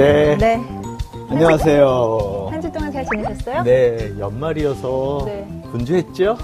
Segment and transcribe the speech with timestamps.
[0.00, 0.34] 네.
[0.38, 0.58] 네.
[1.28, 2.48] 안녕하세요.
[2.50, 3.62] 한 주 동안 잘 지내셨어요?
[3.64, 5.62] 네, 연말이어서 네.
[5.72, 6.38] 분주했죠?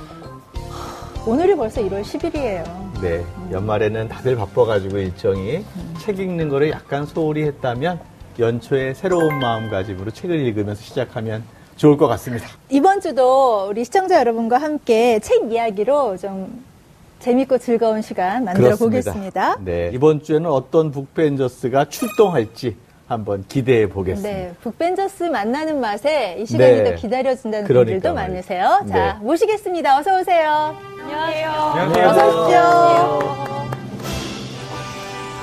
[1.26, 2.64] 오늘이 벌써 1월 10일이에요.
[3.00, 5.64] 네, 연말에는 다들 바빠가지고 일정이
[6.00, 7.98] 책 읽는 거를 약간 소홀히 했다면
[8.38, 11.42] 연초에 새로운 마음가짐으로 책을 읽으면서 시작하면
[11.76, 12.46] 좋을 것 같습니다.
[12.68, 16.62] 이번 주도 우리 시청자 여러분과 함께 책 이야기로 좀
[17.20, 19.56] 재밌고 즐거운 시간 만들어 보겠습니다.
[19.64, 22.76] 네, 이번 주에는 어떤 북벤저스가 출동할지
[23.08, 24.28] 한번 기대해 보겠습니다.
[24.36, 26.84] 네, 북벤저스 만나는 맛에 이 시간이 네.
[26.84, 28.32] 더 기다려진다는 그러니까 분들도 말이죠.
[28.32, 28.80] 많으세요.
[28.88, 29.24] 자, 네.
[29.24, 29.98] 모시겠습니다.
[29.98, 30.74] 어서 오세요.
[31.04, 31.50] 안녕하세요.
[31.50, 32.08] 안녕하세요.
[32.08, 33.46] 어서 오십시오.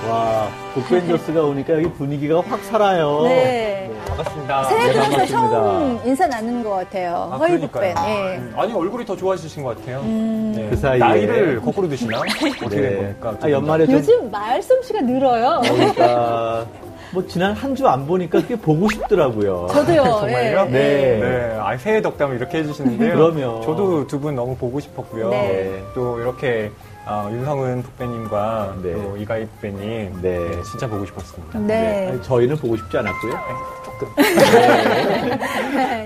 [0.10, 3.22] 와, 북벤저스가 오니까 여기 분위기가 확 살아요.
[3.24, 3.90] 네.
[4.08, 4.64] 반갑습니다.
[4.66, 5.26] 새해 네, 들어서.
[5.26, 7.30] 처음 인사 나누는 것 같아요.
[7.32, 7.70] 아, 허이 북벤.
[7.94, 8.10] 그러니까요.
[8.10, 8.38] 예.
[8.40, 10.04] 음, 아니 얼굴이 더 좋아지신 것 같아요.
[10.04, 10.68] 네.
[10.70, 11.00] 그 사이에.
[11.00, 12.20] 나이를 거꾸로 드시나?
[12.20, 12.96] 어떻게 된 네.
[12.98, 13.38] 겁니까?
[13.42, 15.62] 아, 연말에 좀 요즘 말솜씨가 늘어요.
[15.64, 16.66] 그러니까
[17.14, 19.68] 뭐 지난 한 주 안 보니까 꽤 보고 싶더라고요.
[19.72, 20.04] 저도요.
[20.22, 20.60] 정말요?
[20.68, 20.72] 예.
[20.72, 21.20] 네.
[21.20, 23.16] 네, 아, 새해 덕담을 이렇게 해주시는데요.
[23.16, 23.62] 그럼요.
[23.62, 25.30] 저도 두 분 너무 보고 싶었고요.
[25.30, 25.84] 네.
[25.94, 26.72] 또 이렇게
[27.06, 28.94] 아, 윤성은 북배님과 네.
[28.94, 30.40] 또 이가희 북배님 네.
[30.40, 31.60] 네, 진짜 보고 싶었습니다.
[31.60, 32.10] 네.
[32.10, 33.34] 아니, 저희는 보고 싶지 않았고요.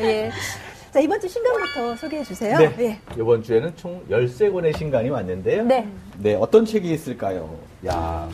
[0.02, 0.30] 예.
[0.92, 2.58] 자, 이번 주 신간부터 소개해 주세요.
[2.58, 2.74] 네.
[2.80, 3.00] 예.
[3.18, 5.64] 이번 주에는 총 13권의 신간이 왔는데요.
[5.64, 5.88] 네.
[6.18, 7.50] 네, 어떤 책이 있을까요?
[7.86, 8.28] 야,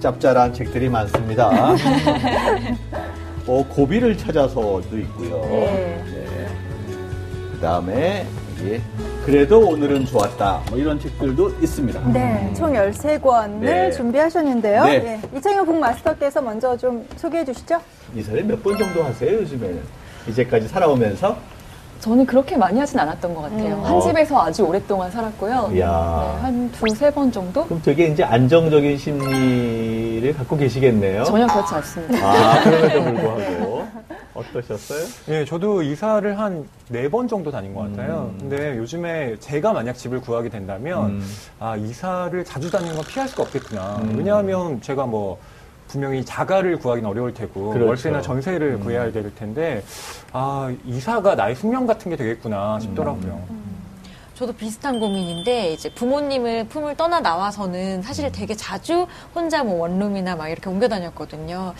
[0.00, 1.74] 짭짤한 책들이 많습니다.
[3.46, 5.40] 어, 고비를 찾아서도 있고요.
[5.42, 6.04] 네.
[7.52, 8.26] 그 다음에,
[8.64, 8.80] 예,
[9.24, 10.62] 그래도 오늘은 좋았다.
[10.70, 12.00] 뭐 이런 책들도 있습니다.
[12.12, 13.90] 네, 총 13권을 네.
[13.90, 14.84] 준비하셨는데요.
[14.84, 15.20] 네.
[15.32, 15.38] 예.
[15.38, 17.80] 이창용 북마스터께서 먼저 좀 소개해 주시죠.
[18.14, 19.80] 이사를 몇 번 정도 하세요, 요즘에는?
[20.28, 21.36] 이제까지 살아오면서?
[22.00, 23.74] 저는 그렇게 많이 하진 않았던 것 같아요.
[23.76, 23.84] 음.
[23.84, 24.00] 한 어.
[24.00, 25.70] 집에서 아주 오랫동안 살았고요.
[25.74, 26.34] 이야.
[26.36, 27.64] 네, 한 두세 번 정도?
[27.64, 31.24] 그럼 되게 이제 안정적인 심리를 갖고 계시겠네요.
[31.24, 32.18] 전혀 그렇지 않습니다.
[32.26, 33.86] 아, 그럼에도 불구하고.
[34.34, 35.00] 어떠셨어요?
[35.26, 38.30] 네, 저도 이사를 한 네 번 정도 다닌 것 같아요.
[38.34, 38.38] 음.
[38.38, 41.26] 근데 요즘에 제가 만약 집을 구하게 된다면, 음.
[41.58, 43.96] 아, 이사를 자주 다니는 건 피할 수가 없겠구나.
[44.02, 44.14] 음.
[44.16, 45.38] 왜냐하면 제가 뭐,
[45.88, 47.88] 분명히 자가를 구하기는 어려울 테고, 그렇죠.
[47.88, 48.80] 월세나 전세를 음.
[48.80, 49.82] 구해야 될 텐데,
[50.32, 53.66] 아, 이사가 나의 숙명 같은 게 되겠구나 싶더라고요.
[54.36, 60.48] 저도 비슷한 고민인데 이제 부모님을 품을 떠나 나와서는 사실 되게 자주 혼자 뭐 원룸이나 막
[60.48, 61.72] 이렇게 옮겨 다녔거든요.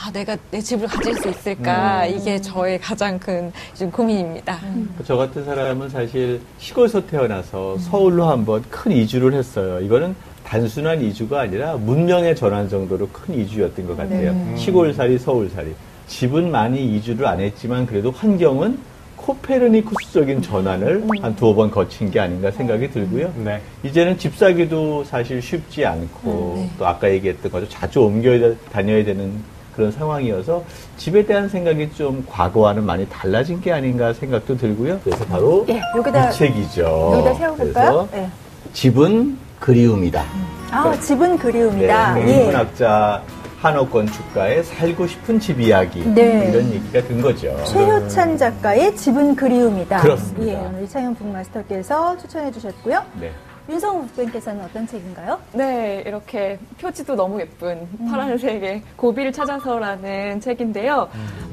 [0.00, 4.60] 아 내가 내 집을 가질 수 있을까 이게 저의 가장 큰 요즘 고민입니다.
[5.04, 9.80] 저 같은 사람은 사실 시골에서 태어나서 서울로 한번 큰 이주를 했어요.
[9.80, 14.32] 이거는 단순한 이주가 아니라 문명의 전환 정도로 큰 이주였던 것 같아요.
[14.32, 14.56] 네.
[14.56, 15.74] 시골살이, 서울살이.
[16.06, 18.78] 집은 많이 이주를 안 했지만 그래도 환경은
[19.16, 23.32] 코페르니쿠스적인 전환을 한 두어 번 거친 게 아닌가 생각이 들고요.
[23.42, 23.60] 네.
[23.82, 29.32] 이제는 집 사기도 사실 쉽지 않고 또 아까 얘기했던 것처럼 자주 옮겨 다녀야 되는
[29.74, 30.62] 그런 상황이어서
[30.98, 35.00] 집에 대한 생각이 좀 과거와는 많이 달라진 게 아닌가 생각도 들고요.
[35.02, 37.10] 그래서 바로 예, 여기다, 이 책이죠.
[37.14, 38.08] 여기다 세워볼까요?
[38.08, 38.28] 그래서 예.
[38.74, 40.22] 집은 그리움이다.
[40.70, 42.28] 아, 집은 네, 그리움이다.
[42.28, 42.40] 예.
[42.40, 43.22] 인문학자
[43.60, 46.50] 한옥 건축가의 살고 싶은 집 이야기 네.
[46.50, 47.56] 이런 얘기가 든 거죠.
[47.64, 50.02] 최효찬 작가의 집은 그리움이다.
[50.02, 50.52] 그렇습니다.
[50.52, 53.02] 예, 오늘 이창용 북마스터께서 추천해 주셨고요.
[53.18, 53.32] 네.
[53.68, 55.38] 윤성우 북ben께서는 어떤 책인가요?
[55.52, 61.08] 네, 이렇게 표지도 너무 예쁜 파란색의 고비를 찾아서라는 책인데요.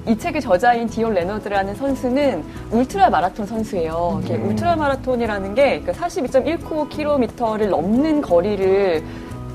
[0.05, 4.19] 이 책의 저자인 디올 레너드라는 선수는 울트라 마라톤 선수예요.
[4.25, 9.03] 이게 울트라 마라톤이라는 게 42.195km를 넘는 거리를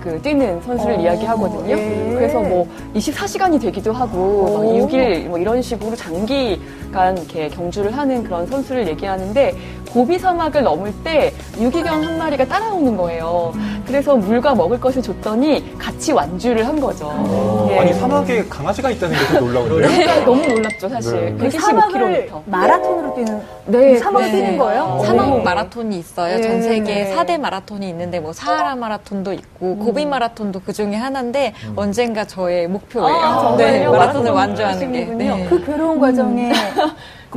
[0.06, 1.76] 그 뛰는 선수를 어, 이야기하거든요.
[1.76, 2.14] 예.
[2.14, 4.86] 그래서 뭐 24시간이 되기도 하고 막 오.
[4.86, 9.52] 6일 뭐 이런 식으로 장기간 이렇게 경주를 하는 그런 선수를 얘기하는데
[9.96, 13.54] 고비 사막을 넘을 때 유기견 한 마리가 따라오는 거예요.
[13.86, 17.06] 그래서 물과 먹을 것을 줬더니 같이 완주를 한 거죠.
[17.10, 17.68] 어.
[17.70, 17.78] 예.
[17.78, 19.88] 아니, 사막에 강아지가 있다는 게 되게 놀라운데요?
[19.88, 21.34] 네, 너무 놀랍죠, 사실.
[21.36, 21.36] 네.
[21.38, 22.42] 그 사막을 125km.
[22.44, 24.32] 마라톤으로 뛰는 네, 그 사막을 네.
[24.32, 25.02] 뛰는 거예요?
[25.06, 25.38] 사막 오.
[25.40, 26.36] 마라톤이 있어요.
[26.36, 26.42] 네.
[26.42, 27.16] 전 네.
[27.16, 33.08] 4대 마라톤이 있는데 뭐 사하라 마라톤도 있고 고비 마라톤도 그 중에 하나인데 언젠가 저의 목표예요.
[33.08, 33.56] 아?
[33.56, 35.04] 네, 마라톤을 마라톤 완주하는 게.
[35.06, 35.46] 네.
[35.48, 36.52] 그 괴로운 과정에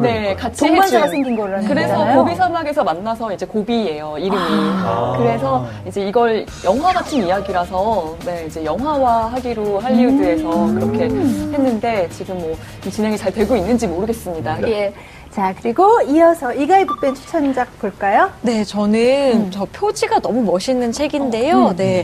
[0.02, 1.16] 네, 같이 동반자가 해준.
[1.16, 2.18] 생긴 거라는 그래서 거잖아요.
[2.24, 4.38] 고비 사막에서 만나서 이제 고비예요 이름이.
[4.40, 5.16] 아.
[5.18, 10.76] 그래서 이제 이걸 영화 같은 이야기라서 네 이제 영화화 하기로 할리우드에서 음.
[10.80, 12.56] 그렇게 했는데 지금 뭐
[12.90, 14.68] 진행이 잘 되고 있는지 모르겠습니다.
[14.70, 14.94] 예.
[15.32, 18.32] 자, 그리고 이어서 이가희 북벤 추천작 볼까요?
[18.42, 21.76] 네, 저는 저 표지가 너무 멋있는 책인데요.
[21.78, 22.04] 네.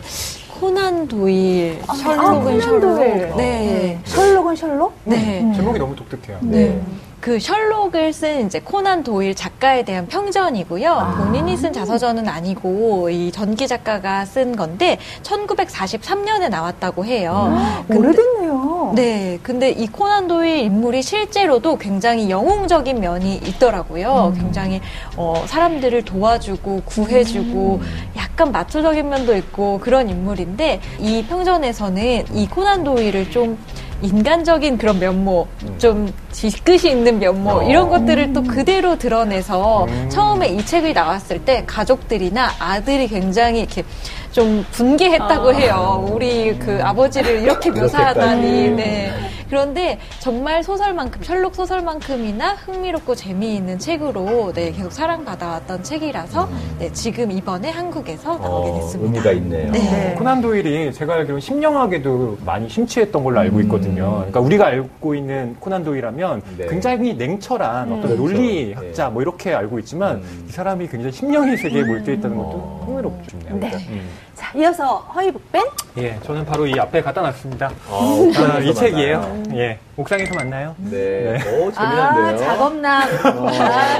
[0.60, 2.82] 코난 도일, 셜록은 코난 셜록.
[2.82, 3.34] 도일.
[3.36, 4.00] 네.
[4.06, 4.94] 셜록은 셜록?
[5.04, 5.42] 네.
[5.42, 5.54] 음.
[5.54, 6.38] 제목이 너무 독특해요.
[6.44, 6.80] 네.
[7.26, 10.92] 그 셜록을 쓴 이제 코난 도일 작가에 대한 평전이고요.
[10.92, 11.16] 아.
[11.16, 17.58] 본인이 쓴 자서전은 아니고 이 전기 작가가 쓴 건데 1943년에 나왔다고 해요.
[17.88, 18.94] 근데- 오래됐네요.
[18.96, 24.34] 네, 근데 이 코난 도일 인물이 실제로도 굉장히 영웅적인 면이 있더라고요.
[24.38, 24.80] 굉장히
[25.18, 27.82] 어, 사람들을 도와주고 구해주고
[28.18, 33.58] 약간 마초적인 면도 있고 그런 인물인데 이 평전에서는 이 코난 도일을 좀
[34.02, 35.48] 인간적인 그런 면모,
[35.78, 37.64] 좀 뒤끝이 있는 면모 어.
[37.64, 40.10] 이런 것들을 또 그대로 드러내서 음.
[40.10, 43.84] 처음에 이 책이 나왔을 때 가족들이나 아들이 굉장히 이렇게
[44.32, 45.54] 좀 분개했다고 아.
[45.54, 46.10] 해요.
[46.12, 48.70] 우리 그 아버지를 이렇게 묘사하다니.
[48.72, 49.14] 네.
[49.50, 56.50] 그런데 정말 소설만큼, 셜록 소설만큼이나 흥미롭고 재미있는 책으로 네, 계속 사랑받아왔던 책이라서
[56.80, 59.06] 네, 지금 이번에 한국에서 나오게 어, 됐습니다.
[59.06, 59.72] 의미가 있네요.
[59.72, 60.16] 네.
[60.18, 64.16] 코난 도일이 제가 알기로는 심령학에도 많이 심취했던 걸로 알고 있거든요.
[64.18, 66.68] 그러니까 우리가 알고 있는 코난 도일하면 네.
[66.68, 68.16] 굉장히 냉철한 어떤 그렇죠.
[68.16, 69.12] 논리학자 네.
[69.12, 70.46] 뭐 이렇게 알고 있지만 음.
[70.50, 72.84] 이 사람이 굉장히 심령의 세계에 몰두해 있다는 것도 어.
[72.88, 73.38] 흥미롭죠.
[73.60, 73.72] 네.
[73.90, 74.10] 음.
[74.36, 75.64] 자, 이어서 허이북벤.
[75.98, 77.72] 예, 저는 바로 이 앞에 갖다 놨습니다.
[77.90, 79.20] 아, 아, 이 책이에요.
[79.22, 79.44] 만나요.
[79.56, 80.76] 예, 옥상에서 만나요.
[80.78, 81.40] 네.
[81.58, 82.38] 오, 아, 재미난데요.
[82.38, 83.02] 작업남.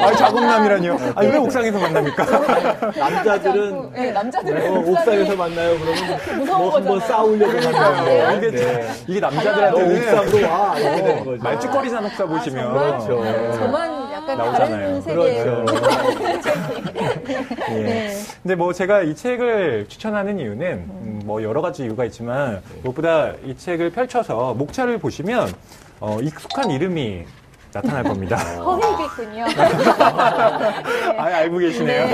[0.04, 0.98] 아, 작업남이라뇨.
[1.16, 2.26] 아니, 왜 옥상에서 만납니까?
[3.00, 5.78] 남자들은 네, 남자들은 어, 옥상에서 만나요.
[5.80, 7.00] 그러면 무서운 뭐, 한번 거잖아요.
[7.08, 8.38] 싸우려고 만나요.
[8.38, 8.92] 이게, 네.
[9.08, 10.80] 이게 너 남자들한테는 옥상으로 와.
[10.80, 11.44] 이렇게 되는 거죠.
[11.44, 12.74] 말죽거리 산옥사 보시면.
[12.74, 13.08] 그렇죠.
[13.56, 13.95] 저만 약간
[14.38, 15.02] 나오잖아요.
[15.04, 15.66] 그렇죠.
[17.72, 17.84] 예.
[17.84, 18.14] 네.
[18.42, 23.56] 근데 뭐 제가 이 책을 추천하는 이유는 음, 뭐 여러 가지 이유가 있지만 무엇보다 이
[23.58, 25.52] 책을 펼쳐서 목차를 보시면
[26.00, 27.26] 어, 익숙한 이름이
[27.74, 28.38] 나타날 겁니다.
[28.64, 29.46] 허이겠군요.
[31.18, 32.06] 아, 알고 계시네요.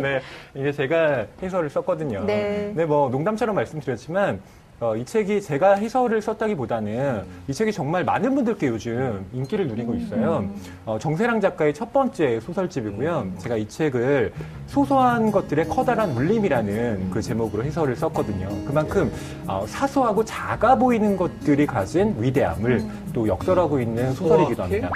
[0.00, 0.20] 네.
[0.54, 2.24] 이게 제가 해설을 썼거든요.
[2.24, 2.64] 네.
[2.68, 4.40] 근데 뭐 농담처럼 말씀드렸지만
[4.80, 10.48] 어, 이 책이 제가 해설을 썼다기보다는 이 책이 정말 많은 분들께 요즘 인기를 누리고 있어요.
[10.84, 13.28] 어, 정세랑 작가의 첫 번째 소설집이고요.
[13.38, 14.32] 제가 이 책을
[14.66, 18.48] 소소한 것들의 커다란 울림이라는 그 제목으로 해설을 썼거든요.
[18.66, 19.12] 그만큼
[19.46, 24.64] 어, 사소하고 작아 보이는 것들이 가진 위대함을 또 역설하고 있는 소설이기도?
[24.64, 24.90] 합니다.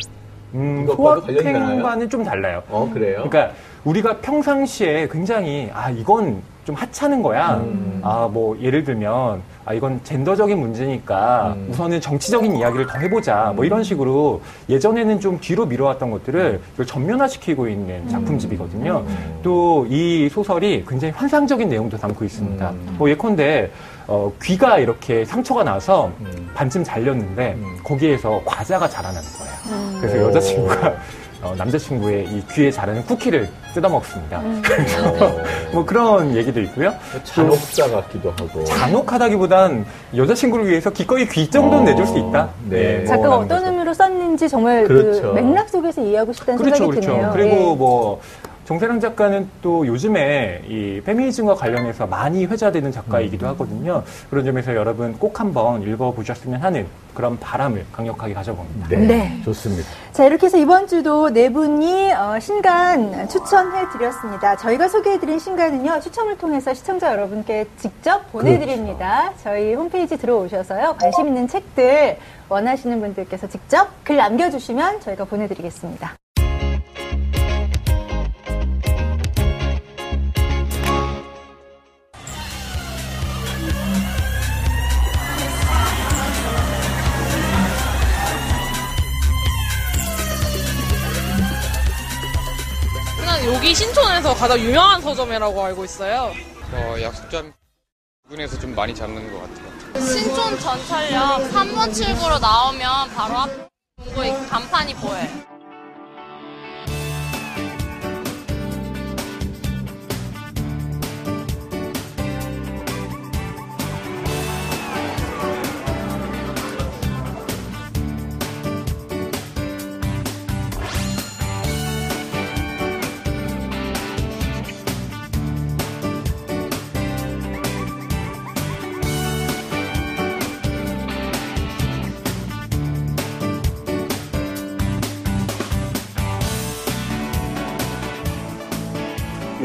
[0.54, 0.86] 음?
[0.86, 2.62] 소확행과는 좀 달라요.
[2.68, 3.24] 어, 그래요?
[3.28, 3.54] 그러니까
[3.84, 7.54] 우리가 평상시에 굉장히 아 이건 좀 하찮은 거야.
[7.56, 8.00] 음.
[8.04, 11.68] 아 뭐 예를 들면 아 이건 젠더적인 문제니까 음.
[11.70, 13.52] 우선은 정치적인 이야기를 더 해보자.
[13.56, 19.02] 뭐 이런 식으로 예전에는 좀 뒤로 미뤄왔던 것들을 이걸 전면화시키고 있는 작품집이거든요.
[19.42, 22.70] 또 이 소설이 굉장히 환상적인 내용도 담고 있습니다.
[22.70, 22.96] 음.
[22.98, 23.70] 뭐 예컨대
[24.06, 26.50] 어, 귀가 이렇게 상처가 나서 음.
[26.54, 27.78] 반쯤 잘렸는데 음.
[27.82, 30.00] 거기에서 과자가 자라나는 거예요.
[30.00, 30.28] 그래서 오.
[30.28, 30.94] 여자친구가
[31.42, 34.38] 어, 남자친구의 이 귀에 자라는 쿠키를 뜯어먹습니다.
[35.20, 35.40] 어,
[35.72, 36.94] 뭐 그런 얘기도 있고요.
[37.24, 38.64] 잔혹사 같기도 하고.
[38.64, 39.86] 잔혹하다기보단
[40.16, 42.48] 여자친구를 위해서 기꺼이 귀 정도는 어, 내줄 수 있다.
[42.68, 42.96] 네.
[42.98, 43.70] 뭐 작가가 라는 어떤 거죠.
[43.70, 45.22] 의미로 썼는지 정말 그렇죠.
[45.22, 47.16] 그 맥락 속에서 이해하고 싶다는 그렇죠, 생각이 그렇죠.
[47.16, 47.30] 드네요.
[47.32, 47.76] 그리고 예.
[47.76, 48.20] 뭐
[48.68, 53.50] 정세랑 작가는 또 요즘에 이 페미니즘과 관련해서 많이 회자되는 작가이기도 음.
[53.52, 54.02] 하거든요.
[54.28, 58.88] 그런 점에서 여러분 꼭 한번 읽어보셨으면 하는 그런 바람을 강력하게 가져봅니다.
[58.90, 58.96] 네.
[58.98, 59.42] 네.
[59.42, 59.88] 좋습니다.
[60.12, 64.54] 자, 이렇게 해서 이번 주도 네 분이 어, 신간 추천해 드렸습니다.
[64.56, 69.32] 저희가 소개해 드린 신간은요, 추첨을 통해서 시청자 여러분께 직접 보내드립니다.
[69.42, 72.18] 저희 홈페이지 들어오셔서요, 관심 있는 책들
[72.50, 76.18] 원하시는 분들께서 직접 글 남겨주시면 저희가 보내드리겠습니다.
[93.54, 96.32] 여기 신촌에서 가장 유명한 서점이라고 알고 있어요.
[96.70, 97.52] 어, 약속점
[98.24, 100.00] 부분에서 좀 많이 잡는 것 같아요.
[100.04, 103.50] 신촌 전철역 3번 출구로 나오면 바로 앞
[104.04, 105.47] 공고에 간판이 보여요.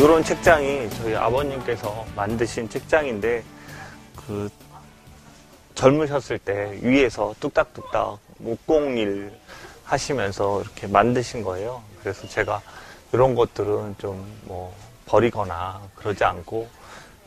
[0.03, 3.43] 이런 책장이 저희 아버님께서 만드신 책장인데
[4.15, 4.50] 그
[5.75, 9.31] 젊으셨을 때 위에서 뚝딱뚝딱 목공일
[9.86, 11.81] 하시면서 이렇게 만드신 거예요.
[12.01, 12.62] 그래서 제가
[13.13, 16.67] 이런 것들은 좀 뭐 버리거나 그러지 않고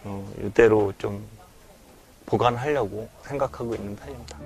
[0.04, 1.24] 어, 이대로 좀
[2.26, 4.38] 보관하려고 생각하고 있는 편입니다.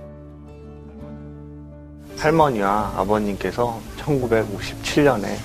[2.19, 5.37] 할머니와 아버님께서 1957년에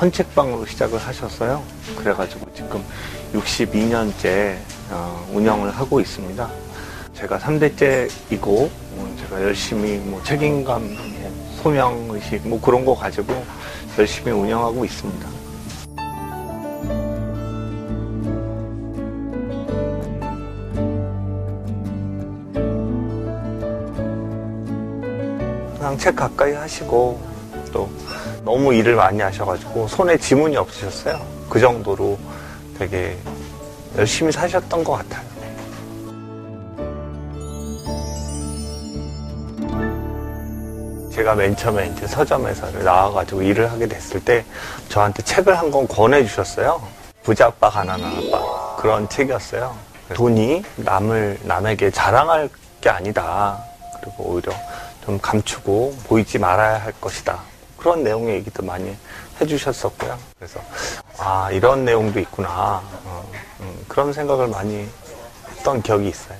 [0.00, 1.62] 헌책방으로 시작을 하셨어요.
[1.96, 2.84] 그래가지고 지금
[3.32, 4.56] 62년째
[4.90, 6.48] 어, 운영을 하고 있습니다.
[7.14, 8.70] 제가 3대째이고
[9.26, 13.44] 제가 열심히 뭐 책임감, 뭐 소명의식 뭐 그런 거 가지고
[13.98, 15.28] 열심히 운영하고 있습니다.
[25.76, 27.20] 그냥 책 가까이 하시고
[27.72, 27.90] 또
[28.46, 31.20] 너무 일을 많이 하셔가지고 손에 지문이 없으셨어요.
[31.50, 32.16] 그 정도로
[32.78, 33.18] 되게
[33.98, 35.26] 열심히 사셨던 것 같아요.
[41.12, 44.44] 제가 맨 처음에 이제 서점에서 나와가지고 일을 하게 됐을 때
[44.88, 46.80] 저한테 책을 한 권 권해주셨어요.
[47.24, 49.74] 부자 아빠 가난한 아빠 그런 책이었어요.
[50.14, 52.48] 돈이 남을 남에게 자랑할
[52.80, 53.58] 게 아니다.
[54.00, 54.52] 그리고 오히려
[55.04, 57.40] 좀 감추고 보이지 말아야 할 것이다.
[57.86, 58.96] 그런 내용의 얘기도 많이
[59.40, 60.18] 해주셨었고요.
[60.36, 60.58] 그래서
[61.18, 64.88] 아 이런 내용도 있구나 어, 음, 그런 생각을 많이
[65.50, 66.36] 했던 기억이 있어요.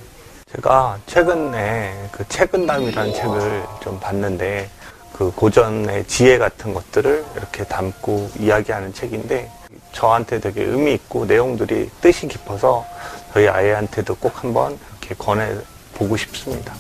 [0.51, 4.69] 제가 최근에 그 책은담이라는 책을 좀 봤는데
[5.13, 9.49] 그 고전의 지혜 같은 것들을 이렇게 담고 이야기하는 책인데
[9.93, 12.85] 저한테 되게 의미 있고 내용들이 뜻이 깊어서
[13.33, 15.55] 저희 아이한테도 꼭 한번 이렇게 권해
[15.95, 16.75] 보고 싶습니다.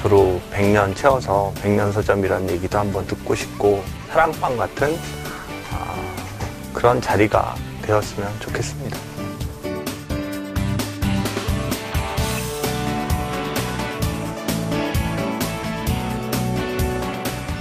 [0.00, 4.96] 앞으로 100년 채워서 100년 서점이라는 얘기도 한번 듣고 싶고 사랑방 같은
[5.72, 5.94] 아,
[6.72, 8.96] 그런 자리가 되었으면 좋겠습니다.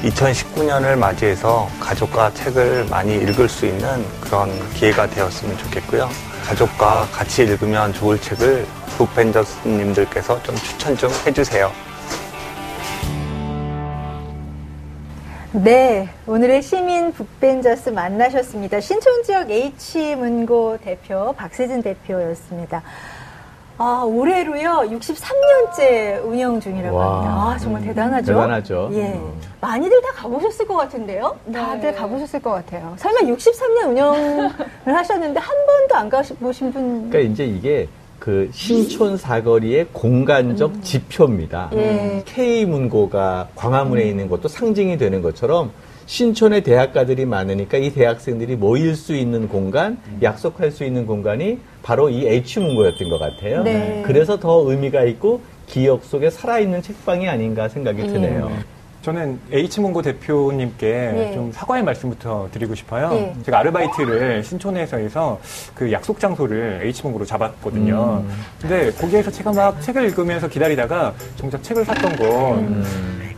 [0.04, 6.10] 2019년을 맞이해서 가족과 책을 많이 읽을 수 있는 그런 기회가 되었으면 좋겠고요.
[6.46, 8.66] 가족과 같이 읽으면 좋을 책을
[8.98, 11.89] 북벤저스님들께서 좀 추천 좀 해주세요.
[15.52, 18.80] 네, 오늘의 시민 북벤저스 만나셨습니다.
[18.82, 22.84] 신촌 지역 H문고 대표 박세진 대표였습니다.
[23.80, 27.16] 아, 올해로요, 63년째 운영 중이라고 와.
[27.16, 27.34] 합니다.
[27.34, 28.34] 아, 정말 대단하죠?
[28.34, 28.90] 대단하죠.
[28.92, 29.14] 예.
[29.14, 29.42] 음.
[29.60, 31.36] 많이들 다 가보셨을 것 같은데요?
[31.52, 32.94] 다들 가보셨을 것 같아요.
[32.98, 34.50] 설마 63년 운영을
[34.86, 37.10] 하셨는데 한 번도 안 가보신 분?
[37.10, 37.88] 그러니까 이제 이게
[38.20, 41.72] 그 신촌 사거리의 공간적 지표입니다.
[41.74, 42.24] 예.
[42.26, 45.72] K문고가 광화문에 있는 것도 상징이 되는 것처럼
[46.06, 52.26] 신촌에 대학가들이 많으니까 이 대학생들이 모일 수 있는 공간, 약속할 수 있는 공간이 바로 이
[52.26, 53.64] H문고였던 것 같아요.
[53.64, 54.04] 네.
[54.06, 58.52] 그래서 더 의미가 있고 기억 속에 살아있는 책방이 아닌가 생각이 드네요.
[59.02, 61.34] 저는 H문고 대표님께 예.
[61.34, 63.10] 좀 사과의 말씀부터 드리고 싶어요.
[63.14, 63.34] 예.
[63.44, 65.40] 제가 아르바이트를 신촌에서 해서
[65.74, 68.24] 그 약속 장소를 H문고로 잡았거든요.
[68.62, 72.84] 근데 거기에서 제가 막 책을 읽으면서 기다리다가 정작 책을 샀던 건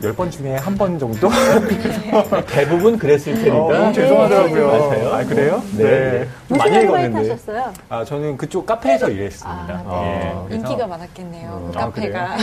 [0.03, 1.29] 열번 중에 한 번 정도?
[2.47, 3.55] 대부분 그랬을 테니까.
[3.65, 4.67] 어, 너무 죄송하더라고요.
[4.67, 5.13] 맞아요.
[5.13, 5.61] 아, 그래요?
[5.77, 6.27] 네.
[6.47, 7.17] 좀 무슨 많이 읽었는데.
[7.29, 7.73] 하셨어요?
[7.89, 9.83] 아, 저는 그쪽 카페에서 일했습니다.
[9.85, 10.25] 아, 네.
[10.25, 11.69] 예, 그래서 인기가 많았겠네요.
[11.73, 12.37] 그 아, 카페가.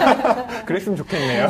[0.64, 1.48] 그랬으면 좋겠네요.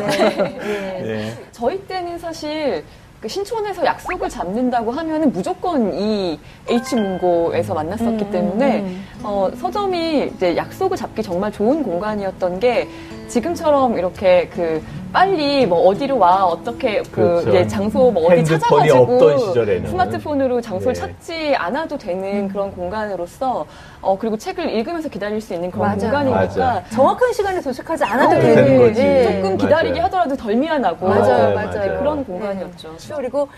[1.05, 1.33] 예.
[1.53, 2.85] 저희 때는 사실
[3.21, 9.05] 그 신촌에서 약속을 잡는다고 하면은 무조건 이 H문고에서 만났었기 음, 때문에 음.
[9.23, 12.87] 어, 서점이 이제 약속을 잡기 정말 좋은 공간이었던 게
[13.29, 14.83] 지금처럼 이렇게 그
[15.25, 17.49] 빨리 뭐 어디로 와 어떻게 그 그렇죠.
[17.51, 19.89] 이제 장소 뭐 어디 찾아가지고 없던 시절에는.
[19.91, 21.01] 스마트폰으로 장소를 네.
[21.01, 23.65] 찾지 않아도 되는 그런 공간으로서
[24.03, 26.01] 어 그리고 책을 읽으면서 기다릴 수 있는 그런 맞아요.
[26.01, 26.83] 공간이니까 맞아요.
[26.93, 29.01] 정확한 시간에 도착하지 않아도 어, 되는 거지.
[29.03, 29.25] 예.
[29.41, 30.05] 조금 기다리게 맞아요.
[30.07, 31.93] 하더라도 덜 미안하고 맞아요, 맞아요, 맞아요.
[31.93, 32.97] 네, 그런 공간이었죠.
[33.09, 33.49] 또 그리고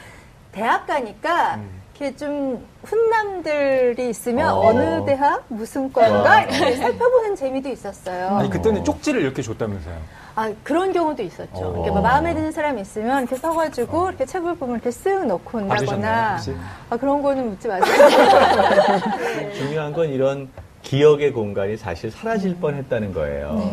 [0.53, 1.59] 대학 가니까
[1.99, 4.59] 이렇게 좀 훈남들이 있으면 어.
[4.59, 4.73] 어.
[4.73, 6.41] 느 대학 무슨 과인가 어.
[6.41, 8.37] 이렇게 살펴보는 재미도 있었어요.
[8.37, 9.97] 아니, 그때는 쪽지를 이렇게 줬다면서요.
[10.35, 11.51] 아 그런 경우도 있었죠.
[11.55, 11.73] 어.
[11.77, 15.75] 이렇게 뭐 마음에 드는 사람 있으면 이렇게 써가지고 이렇게 책을 보면 이렇게 쓱 넣고 온다거나
[15.75, 16.59] 받으셨나요?
[16.91, 18.09] 아 그런 거는 묻지 마세요.
[19.57, 20.49] 중요한 건 이런
[20.83, 23.71] 기억의 공간이 사실 사라질 뻔했다는 거예요.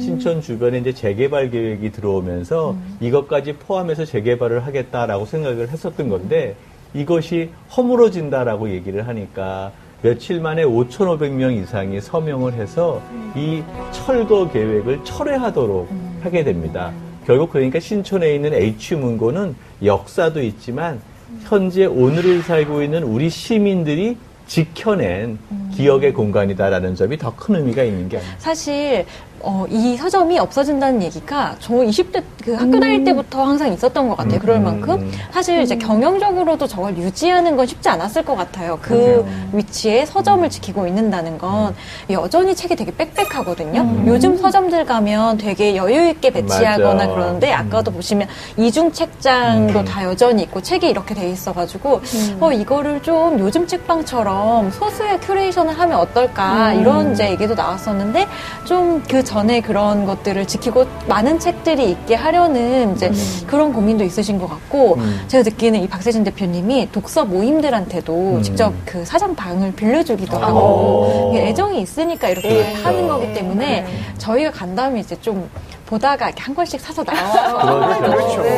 [0.00, 6.56] 신촌 주변에 이제 재개발 계획이 들어오면서 이것까지 포함해서 재개발을 하겠다라고 생각을 했었던 건데
[6.94, 13.00] 이것이 허물어진다라고 얘기를 하니까 며칠 만에 5,500명 이상이 서명을 해서
[13.34, 13.62] 이
[13.92, 15.88] 철거 계획을 철회하도록
[16.22, 16.92] 하게 됩니다.
[17.26, 21.00] 결국 그러니까 신촌에 있는 H문고는 역사도 있지만
[21.42, 24.16] 현재 오늘을 살고 있는 우리 시민들이
[24.46, 25.38] 지켜낸
[25.74, 28.38] 기억의 공간이다라는 점이 더 큰 의미가 있는 게 아닙니까?
[28.38, 29.04] 사실
[29.40, 34.38] 어, 이 서점이 없어진다는 얘기가 저 20대 그 학교 다닐 때부터 항상 있었던 것 같아요.
[34.40, 35.10] 그럴 만큼.
[35.32, 38.78] 사실 이제 경영적으로도 저걸 유지하는 건 쉽지 않았을 것 같아요.
[38.80, 41.74] 그 위치에 서점을 지키고 있는다는 건
[42.10, 44.04] 여전히 책이 되게 빽빽하거든요.
[44.06, 47.06] 요즘 서점들 가면 되게 여유 있게 배치하거나 맞아.
[47.08, 52.00] 그러는데 아까도 보시면 이중 책장도 다 여전히 있고 책이 이렇게 돼 있어가지고
[52.40, 58.26] 어 이거를 좀 요즘 책방처럼 소수의 curation을 하면 어떨까 이런 이제 얘기도 나왔었는데
[58.64, 63.12] 좀그 전에 그런 것들을 지키고 많은 책들이 있게 하려는 이제
[63.46, 65.24] 그런 고민도 있으신 것 같고 음.
[65.28, 68.42] 제가 느끼는 이 박세진 대표님이 독서 모임들한테도 음.
[68.42, 70.40] 직접 그 사전 방을 빌려주기도 어.
[70.40, 72.86] 하고 이게 애정이 있으니까 이렇게 그렇죠.
[72.86, 73.86] 하는 거기 때문에 네.
[74.16, 75.50] 저희가 간다면 이제 좀
[75.86, 78.00] 보다가 이렇게 한 권씩 사서 나와서.
[78.00, 78.42] 그렇죠.
[78.42, 78.55] 네.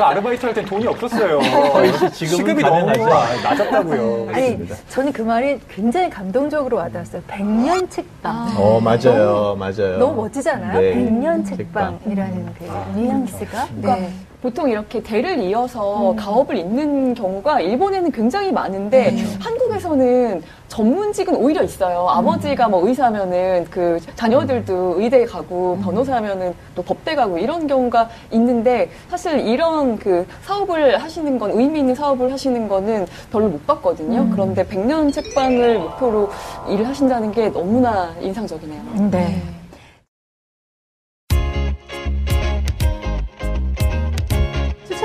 [0.00, 1.40] 아, 제가 아르바이트 할 때 돈이 없었어요.
[2.12, 3.00] 지금은 시급이 가능하죠.
[3.04, 3.10] 너무
[3.44, 4.28] 낮았다고요.
[4.32, 4.68] 아니.
[4.88, 7.22] 저는 그 말이 굉장히 감동적으로 와닿았어요.
[7.26, 8.54] 백년 책방.
[8.56, 9.56] 어, 맞아요.
[9.58, 9.98] 맞아요.
[9.98, 10.80] 너무 멋지잖아요.
[10.80, 10.94] 네.
[10.94, 11.98] 백년 책방.
[11.98, 13.66] 책방이라는 그 뉘앙스가.
[13.76, 14.10] 네.
[14.42, 22.06] 보통 이렇게 대를 이어서 가업을 잇는 경우가 일본에는 굉장히 많은데 한국에서는 전문직은 오히려 있어요.
[22.08, 29.40] 아버지가 뭐 의사면은 그 자녀들도 의대 가고 변호사면은 또 법대 가고 이런 경우가 있는데 사실
[29.40, 34.28] 이런 그 사업을 하시는 건 의미 있는 사업을 하시는 거는 별로 못 봤거든요.
[34.30, 36.30] 그런데 백년 책방을 목표로
[36.68, 38.82] 일을 하신다는 게 너무나 인상적이네요.
[39.10, 39.59] 네.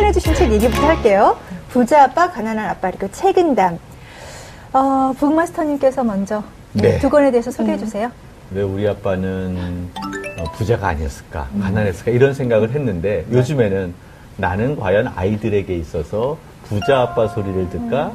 [0.05, 1.37] 추천해주신 책 얘기부터 할게요.
[1.69, 3.79] 부자 아빠, 가난한 아빠, 그리고 책은담.
[4.73, 6.43] 어, 북마스터님께서 먼저
[6.73, 6.99] 네.
[6.99, 8.11] 두 권에 대해서 소개해주세요.
[8.51, 9.89] 왜 우리 아빠는
[10.37, 13.93] 어, 부자가 아니었을까, 가난했을까 이런 생각을 했는데 요즘에는
[14.37, 18.11] 나는 과연 아이들에게 있어서 부자 아빠 소리를 듣까,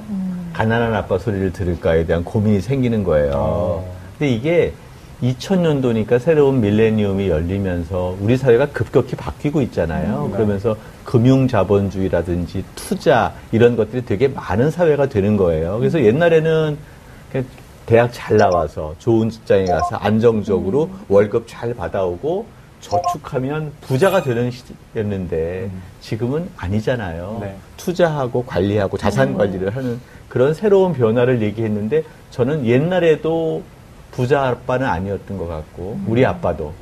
[0.53, 3.85] 가난한 아빠 소리를 들을까에 대한 고민이 생기는 거예요.
[4.19, 4.75] 근데 이게
[5.23, 10.31] 2000년도니까 새로운 밀레니엄이 열리면서 우리 사회가 급격히 바뀌고 있잖아요.
[10.33, 15.79] 그러면서 금융 자본주의라든지 투자 이런 것들이 되게 많은 사회가 되는 거예요.
[15.79, 16.79] 그래서 옛날에는
[17.31, 17.47] 그냥
[17.87, 22.47] 대학 잘 나와서 좋은 직장에 가서 안정적으로 월급 잘 받아오고
[22.81, 27.39] 저축하면 부자가 되는 시대였는데 지금은 아니잖아요.
[27.43, 27.57] 네.
[27.77, 33.63] 투자하고 관리하고 자산 관리를 하는 그런 새로운 변화를 얘기했는데 저는 옛날에도
[34.21, 36.75] 부자 아빠는 아니었던 것 같고 우리 아빠도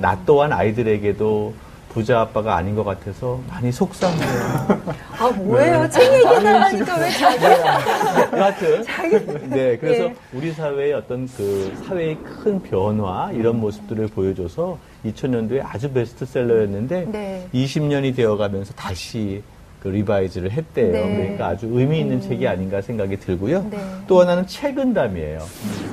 [0.00, 1.52] 나 또한 아이들에게도
[1.90, 4.28] 부자 아빠가 아닌 것 같아서 많이 속상해요.
[5.18, 5.88] 아, 뭐예요?
[5.90, 7.44] 책 얘기나 하니까 왜 자기
[8.34, 8.84] 여하튼
[9.50, 10.14] 네 그래서 예.
[10.32, 17.48] 우리 사회의 어떤 그 사회의 큰 변화 이런 모습들을 보여줘서 2000년도에 아주 베스트셀러였는데 네.
[17.52, 19.42] 20년이 되어가면서 다시
[19.86, 20.92] 그 리바이즈를 했대요.
[20.92, 21.16] 네.
[21.16, 23.68] 그러니까 아주 의미 있는 책이 아닌가 생각이 들고요.
[23.70, 23.78] 네.
[24.08, 25.38] 또 하나는 책은담이에요.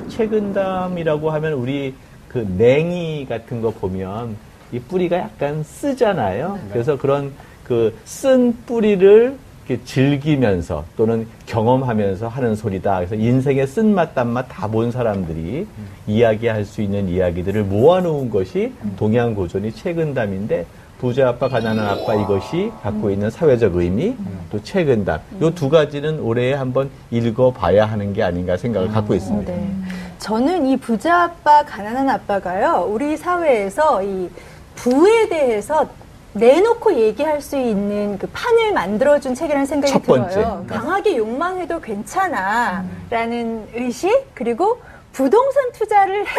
[0.08, 1.94] 책은담이라고 하면 우리
[2.28, 4.34] 그 냉이 같은 거 보면
[4.72, 6.58] 이 뿌리가 약간 쓰잖아요.
[6.72, 9.36] 그래서 그런 그 쓴 뿌리를
[9.68, 12.96] 이렇게 즐기면서 또는 경험하면서 하는 소리다.
[12.96, 15.66] 그래서 인생의 쓴맛 단맛 다 본 사람들이
[16.08, 20.66] 이야기할 수 있는 이야기들을 모아놓은 것이 동양 고전이 책은담인데
[20.98, 24.16] 부자 아빠 가난한 아빠 이것이 갖고 있는 사회적 의미
[24.50, 29.52] 또 책은담 요두 가지는 올해에 한번 읽어봐야 하는 게 아닌가 생각을 갖고 있습니다.
[29.52, 29.70] 네.
[30.18, 34.30] 저는 이 부자 아빠, 가난한 아빠가요, 우리 사회에서 이
[34.74, 35.86] 부에 대해서
[36.32, 40.34] 내놓고 얘기할 수 있는 그 판을 만들어준 책이라는 생각이 첫 번째.
[40.34, 40.64] 들어요.
[40.66, 42.84] 강하게 욕망해도 괜찮아.
[43.10, 44.80] 라는 의식, 그리고
[45.14, 46.30] 부동산 투자를 해!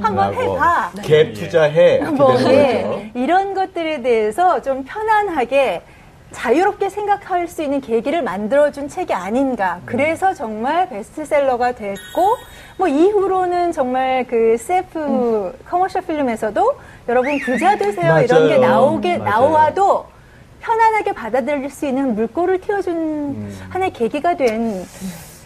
[0.00, 0.90] 한번 라고 해봐.
[1.02, 2.48] 갭 투자해 이렇게 뭐, 거죠.
[3.14, 5.82] 이런 것들에 대해서 좀 편안하게
[6.30, 9.80] 자유롭게 생각할 수 있는 계기를 만들어준 책이 아닌가.
[9.84, 12.36] 그래서 정말 베스트셀러가 됐고,
[12.76, 18.58] 뭐 이후로는 정말 그 CF 커머셜 필름에서도 여러분 부자 되세요 이런 게.
[18.58, 19.30] 나오게 맞아요.
[19.48, 20.06] 나와도
[20.60, 23.58] 편안하게 받아들일 수 있는 물꼬를 틔워준 음.
[23.70, 24.84] 하나의 계기가 된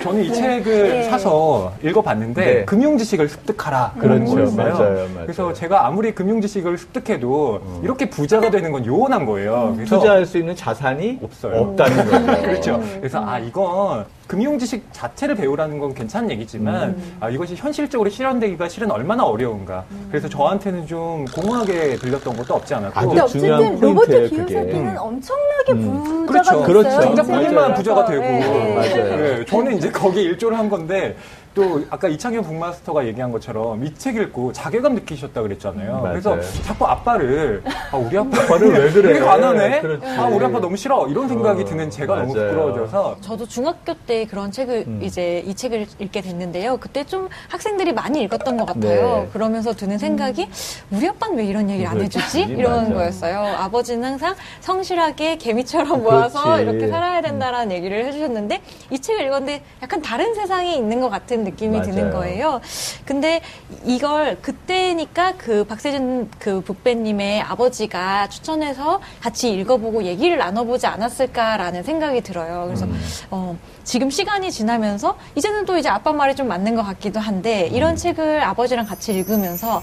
[0.03, 1.03] 저는 이 책을 네.
[1.05, 2.65] 사서 읽어봤는데 네.
[2.65, 3.95] 금융 지식을 습득하라.
[3.99, 4.35] 그렇죠.
[4.35, 4.57] 거였어요.
[4.57, 5.09] 맞아요, 맞아요.
[5.23, 9.75] 그래서 제가 아무리 금융 지식을 습득해도 이렇게 부자가 되는 건 요원한 거예요.
[9.77, 11.61] 그래서 투자할 수 있는 자산이 없어요.
[11.61, 12.41] 없다는 거죠.
[12.43, 12.83] 그렇죠.
[12.99, 18.89] 그래서 아 이건 금융 지식 자체를 배우라는 건 괜찮은 얘기지만 아 이것이 현실적으로 실현되기가 실은
[18.93, 19.85] 얼마나 어려운가.
[20.09, 22.97] 그래서 저한테는 좀 공허하게 들렸던 것도 없지 않았고.
[22.97, 24.47] 아주 근데 중요한 어쨌든 로버트 포인트예요, 그게.
[24.47, 26.27] 기요사키는 엄청나게 음.
[26.27, 26.51] 부자가 그렇죠.
[26.51, 26.65] 됐어요.
[26.65, 27.01] 그렇죠.
[27.01, 27.75] 책을 본인만.
[27.75, 28.23] 부자가 되고.
[28.23, 28.75] 예, 예.
[28.77, 29.17] 맞아요.
[29.17, 31.17] 네, 저는 이제 거기 일조를 한 건데
[31.55, 35.93] 또 아까 이창현 북마스터가 얘기한 것처럼 이 책 읽고 자괴감 느끼셨다 그랬잖아요.
[36.01, 36.11] 맞아요.
[36.11, 39.09] 그래서 자꾸 아빠를 아 우리 아빠 아빠를 왜 그래?
[39.15, 39.81] 되게 가난해?
[39.81, 40.07] 그렇지.
[40.07, 42.49] 아 우리 아빠 너무 싫어 이런 생각이 어, 드는 제가 너무 맞아요.
[42.51, 45.01] 부끄러워져서 저도 중학교 때 그런 책을 음.
[45.03, 46.77] 이제 이 책을 읽게 됐는데요.
[46.79, 49.23] 그때 좀 학생들이 많이 읽었던 것 같아요.
[49.25, 49.29] 네.
[49.33, 50.49] 그러면서 드는 생각이
[50.91, 52.43] 우리 아빠는 왜 이런 얘기를 안 해주지?
[52.43, 52.95] 이런 맞아.
[52.95, 53.39] 거였어요.
[53.59, 56.63] 아버지는 항상 성실하게 개미처럼 모아서 그렇지.
[56.63, 61.79] 이렇게 살아야 된다라는 얘기를 해주셨는데 이 책을 읽었는데 약간 다른 세상에 있는 것 같은 느낌이
[61.79, 61.91] 맞아요.
[61.91, 62.61] 드는 거예요.
[63.05, 63.41] 근데
[63.85, 72.65] 이걸 그때니까 그 박세준 그 북배님의 아버지가 추천해서 같이 읽어보고 얘기를 나눠보지 않았을까라는 생각이 들어요.
[72.67, 73.01] 그래서 음.
[73.31, 73.59] 어,
[73.91, 78.41] 지금 시간이 지나면서 이제는 또 이제 아빠 말이 좀 맞는 것 같기도 한데 이런 책을
[78.41, 79.83] 아버지랑 같이 읽으면서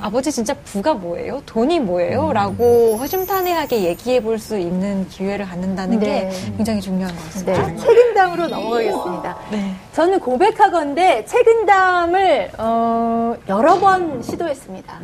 [0.00, 1.42] 아, 버지 진짜 부가 뭐예요?
[1.44, 2.32] 돈이 뭐예요?
[2.32, 6.30] 라고 허심탄회하게 얘기해 볼 수 있는 기회를 갖는다는 네.
[6.30, 7.66] 게 굉장히 중요한 것 같습니다.
[7.66, 9.36] 네, 책임담으로 넘어가겠습니다.
[9.50, 9.74] 네.
[9.92, 14.98] 저는 고백하건데 책임담을 어, 여러 번 시도했습니다.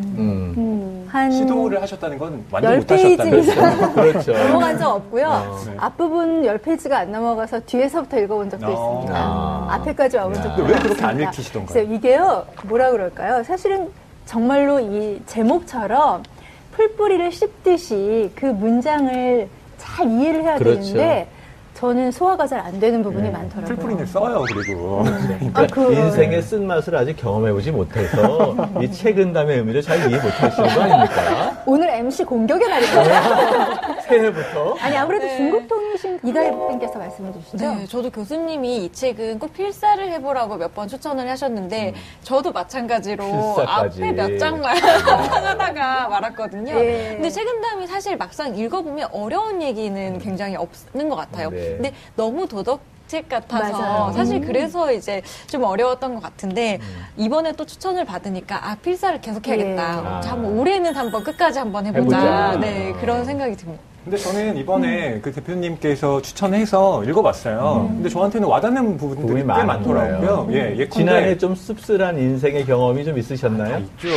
[1.08, 3.92] 한 시도를 하셨다는 건 완전 열 못하셨다는 페이지 거죠.
[3.94, 4.32] 그렇죠.
[4.32, 5.26] 넘어간 적 없고요.
[5.26, 5.74] 어, 네.
[5.78, 8.70] 앞부분 10페이지가 안 넘어가서 뒤에서부터 읽어본 적도 어.
[9.00, 9.14] 있습니다.
[9.18, 9.66] 아.
[9.70, 10.42] 앞에까지 와본 야.
[10.42, 11.30] 적도 왜 그렇게 안 있습니다.
[11.30, 11.82] 읽히시던가요?
[11.94, 13.42] 이게요, 뭐라 그럴까요?
[13.44, 13.88] 사실은
[14.26, 16.22] 정말로 이 제목처럼
[16.72, 20.80] 풀뿌리를 씹듯이 그 문장을 잘 이해를 해야 그렇죠.
[20.80, 21.28] 되는데
[21.78, 23.30] 저는 소화가 잘 안 되는 부분이 네.
[23.30, 23.76] 많더라고요.
[23.76, 25.04] 풀뿌리는 써요 그리고
[25.54, 30.80] 아, 그- 인생의 쓴맛을 아직 경험해보지 못해서 이 책은 담의 의미를 잘 이해 못하시는 거
[30.82, 31.62] 아닙니까?
[31.66, 33.98] 오늘 MC 공격의 날이거든요.
[34.08, 34.74] 새해부터.
[34.80, 35.36] 아니 아무래도 네.
[35.36, 37.56] 중국통이신 이가희님께서 말씀해 주시죠.
[37.58, 44.02] 네, 저도 교수님이 이 책은 꼭 필사를 해보라고 몇 번 추천을 하셨는데 저도 마찬가지로 필사까지.
[44.04, 46.72] 앞에 몇 장만 하다가 말았거든요.
[46.74, 47.10] 예.
[47.14, 51.50] 근데 책임담이 사실 막상 읽어보면 어려운 얘기는 굉장히 없는 것 같아요.
[51.50, 51.67] 네.
[51.76, 54.12] 근데 너무 도덕 책 같아서 맞아요.
[54.12, 54.46] 사실 음.
[54.46, 56.78] 그래서 이제 좀 어려웠던 것 같은데
[57.16, 60.18] 이번에 또 추천을 받으니까 아 필사를 계속 해야겠다.
[60.18, 60.20] 예.
[60.22, 62.18] 자, 한번 올해는 한번 끝까지 한번 해보자.
[62.18, 62.60] 해보자.
[62.60, 63.82] 네 그런 생각이 듭니다.
[64.04, 67.88] 근데 저는 이번에 그 대표님께서 추천해서 읽어봤어요.
[67.90, 70.46] 근데 저한테는 와닿는 부분들이 꽤 많더라고요.
[70.46, 70.48] 거예요.
[70.52, 73.78] 예, 예컨대 지난해 좀 씁쓸한 인생의 경험이 좀다 있으셨나요?
[73.78, 74.08] 있죠.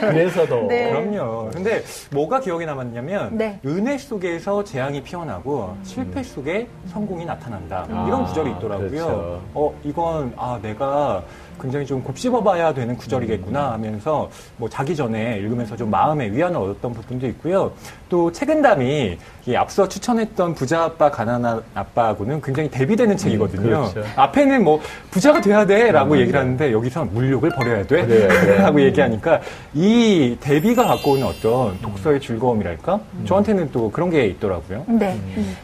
[0.00, 0.62] 그래서 더.
[0.62, 0.90] 네.
[0.90, 1.50] 그럼요.
[1.52, 3.60] 근데 뭐가 기억에 남았냐면 네.
[3.64, 7.86] 은혜 속에서 재앙이 피어나고 실패 속에 성공이 나타난다.
[7.90, 8.88] 아, 이런 구절이 있더라고요.
[8.88, 9.42] 그렇죠.
[9.54, 11.22] 어 이건 아 내가
[11.62, 17.28] 굉장히 좀 곱씹어봐야 되는 구절이겠구나 하면서 뭐 자기 전에 읽으면서 좀 마음의 위안을 얻었던 부분도
[17.28, 17.72] 있고요.
[18.08, 23.62] 또 책은담이 이 앞서 추천했던 부자 아빠 가난한 아빠하고는 굉장히 대비되는 책이거든요.
[23.62, 24.04] 그렇죠.
[24.16, 26.38] 앞에는 뭐 부자가 돼야 돼라고 음, 얘기를 네.
[26.38, 28.58] 하는데 여기서 물욕을 버려야 돼.
[28.62, 29.40] 하고 얘기하니까
[29.74, 34.84] 이 대비가 갖고 오는 어떤 독서의 즐거움이랄까 저한테는 또 그런 게 있더라고요.
[34.88, 35.18] 네.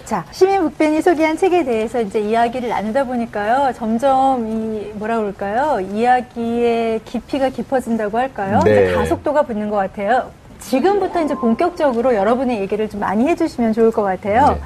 [0.04, 5.80] 자, 시민 북변이 소개한 책에 대해서 이제 이야기를 나누다 보니까요, 점점 이, 뭐라 그럴까요?
[5.94, 8.60] 이야기의 깊이가 깊어진다고 할까요?
[8.64, 8.92] 네.
[8.92, 10.30] 가속도가 붙는 것 같아요.
[10.60, 14.48] 지금부터 이제 본격적으로 여러분의 얘기를 좀 많이 해주시면 좋을 것 같아요.
[14.54, 14.60] 네.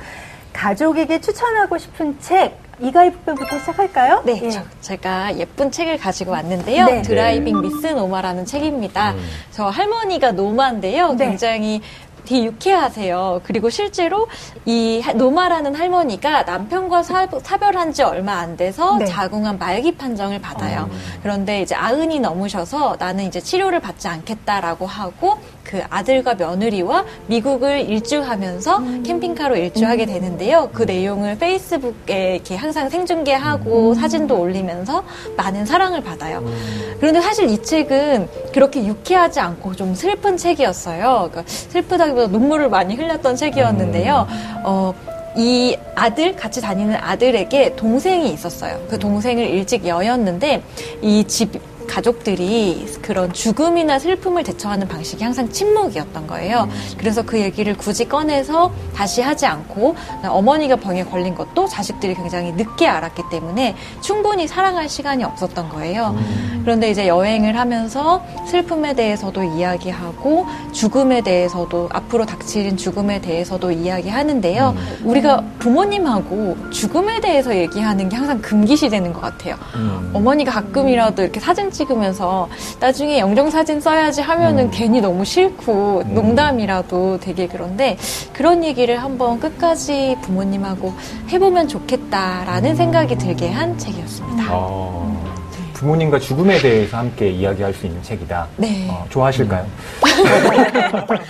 [0.53, 4.23] 가족에게 추천하고 싶은 책, 이가희 북변부터 시작할까요?
[4.25, 4.51] 네, 예.
[4.51, 6.87] 저- 제가 예쁜 책을 가지고 왔는데요.
[6.87, 7.03] 네.
[7.03, 9.15] Driving Miss Norma라는 책입니다.
[9.51, 11.13] 저 할머니가 노마인데요.
[11.13, 11.27] 네.
[11.29, 11.81] 굉장히
[12.25, 13.41] 되게 유쾌하세요.
[13.45, 14.29] 그리고 실제로
[14.65, 19.07] 이 하- 노마라는 할머니가 남편과 사, 별한 지 얼마 안 돼서 네.
[19.07, 20.89] 자궁암 말기 판정을 받아요.
[21.23, 28.79] 그런데 이제 아흔이 넘으셔서 나는 이제 치료를 받지 않겠다라고 하고 그 아들과 며느리와 미국을 일주하면서
[28.79, 29.03] 음.
[29.05, 30.71] 캠핑카로 일주하게 되는데요.
[30.73, 33.95] 그 내용을 페이스북에 이렇게 항상 생중계하고 음.
[33.95, 35.05] 사진도 올리면서
[35.37, 36.39] 많은 사랑을 받아요.
[36.39, 36.97] 음.
[36.99, 41.31] 그런데 사실 이 책은 그렇게 유쾌하지 않고 좀 슬픈 책이었어요.
[41.31, 44.27] 그러니까 슬프다기보다 눈물을 많이 흘렸던 책이었는데요.
[44.65, 44.95] 어,
[45.37, 48.79] 이 아들, 같이 다니는 아들에게 동생이 있었어요.
[48.89, 50.63] 그 동생을 일찍 여였는데
[51.01, 51.59] 이 집,
[51.93, 56.67] 가족들이 그런 죽음이나 슬픔을 대처하는 방식이 항상 침묵이었던 거예요.
[56.97, 62.87] 그래서 그 얘기를 굳이 꺼내서 다시 하지 않고 어머니가 병에 걸린 것도 자식들이 굉장히 늦게
[62.87, 66.17] 알았기 때문에 충분히 사랑할 시간이 없었던 거예요.
[66.63, 74.75] 그런데 이제 여행을 하면서 슬픔에 대해서도 이야기하고 죽음에 대해서도 앞으로 닥칠 죽음에 대해서도 이야기하는데요.
[75.05, 79.57] 우리가 부모님하고 죽음에 대해서 얘기하는 게 항상 금기시 되는 것 같아요.
[79.75, 80.11] 음.
[80.15, 82.49] 어머니가 가끔이라도 이렇게 사진 찍 으면서
[82.81, 87.97] 나중에 영정사진 써야지 하면은 괜히 너무 싫고 농담이라도 되게 그런데
[88.33, 90.93] 그런 얘기를 한번 끝까지 부모님하고
[91.31, 94.47] 해보면 좋겠다라는 생각이 들게 한 책이었습니다.
[94.51, 95.33] 어.
[95.75, 98.47] 부모님과 죽음에 대해서 함께 이야기할 수 있는 책이다.
[98.57, 98.87] 네.
[98.89, 99.67] 어, 좋아하실까요?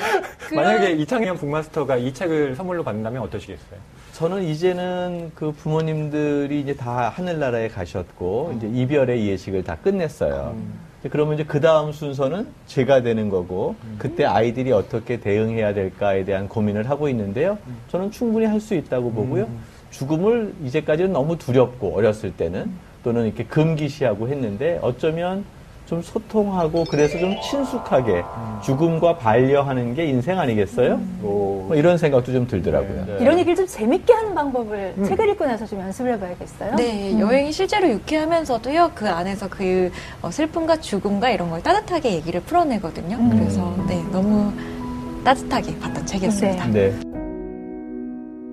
[0.54, 3.80] 만약에 이창현 북마스터가 이 책을 선물로 받는다면 어떠시겠어요?
[4.22, 10.54] 저는 이제는 그 부모님들이 이제 다 하늘나라에 가셨고 이제 이별의 예식을 다 끝냈어요.
[11.00, 16.48] 이제 그러면 이제 그 다음 순서는 제가 되는 거고 그때 아이들이 어떻게 대응해야 될까에 대한
[16.48, 17.58] 고민을 하고 있는데요.
[17.90, 19.48] 저는 충분히 할 수 있다고 보고요.
[19.90, 22.70] 죽음을 이제까지는 너무 두렵고 어렸을 때는
[23.02, 25.44] 또는 이렇게 금기시하고 했는데 어쩌면
[25.92, 28.24] 좀 소통하고 그래서 좀 친숙하게
[28.64, 30.96] 죽음과 반려하는 게 인생 아니겠어요?
[31.20, 33.05] 뭐 이런 생각도 좀 들더라고요.
[33.05, 33.18] 네.
[33.20, 36.76] 이런 얘기를 좀 재밌게 하는 방법을 책을 읽고 나서 좀 연습을 해봐야겠어요.
[36.76, 43.18] 네, 여행이 실제로 유쾌하면서도요, 그 안에서 그 어, 슬픔과 죽음과 이런 걸 따뜻하게 얘기를 풀어내거든요.
[43.31, 44.50] 그래서, 네, 너무
[45.24, 46.68] 따뜻하게 봤던 책이었습니다.
[46.68, 47.21] 네.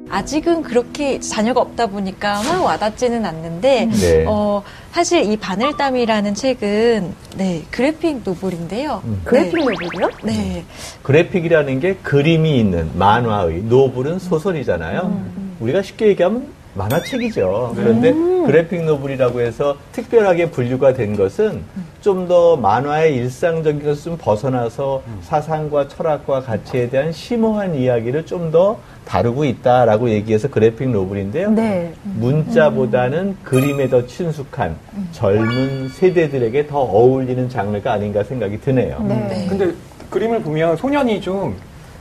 [0.09, 4.25] 아직은 그렇게 자녀가 없다 보니까 막 와닿지는 않는데, 네.
[4.27, 9.03] 어, 사실 이 바늘땀이라는 책은, 네, 그래픽 노블인데요.
[9.23, 10.09] 그래픽 노블이요?
[10.23, 10.31] 네.
[10.33, 10.65] 네.
[11.03, 15.23] 그래픽이라는 게 그림이 있는 만화의 노블은 소설이잖아요.
[15.59, 17.73] 우리가 쉽게 얘기하면 만화책이죠.
[17.75, 18.13] 그런데
[18.45, 21.61] 그래픽 노블이라고 해서 특별하게 분류가 된 것은
[22.01, 28.77] 좀 더 만화의 일상적인 것을 좀 벗어나서 사상과 철학과 가치에 대한 심오한 이야기를 좀 더
[29.05, 31.49] 다루고 있다라고 얘기해서 그래픽 노블인데요.
[31.51, 31.91] 네.
[32.03, 34.75] 문자보다는 그림에 더 친숙한
[35.11, 39.03] 젊은 세대들에게 더 어울리는 장르가 아닌가 생각이 드네요.
[39.07, 39.47] 네.
[39.49, 39.71] 근데
[40.11, 41.55] 그림을 보면 소년이 좀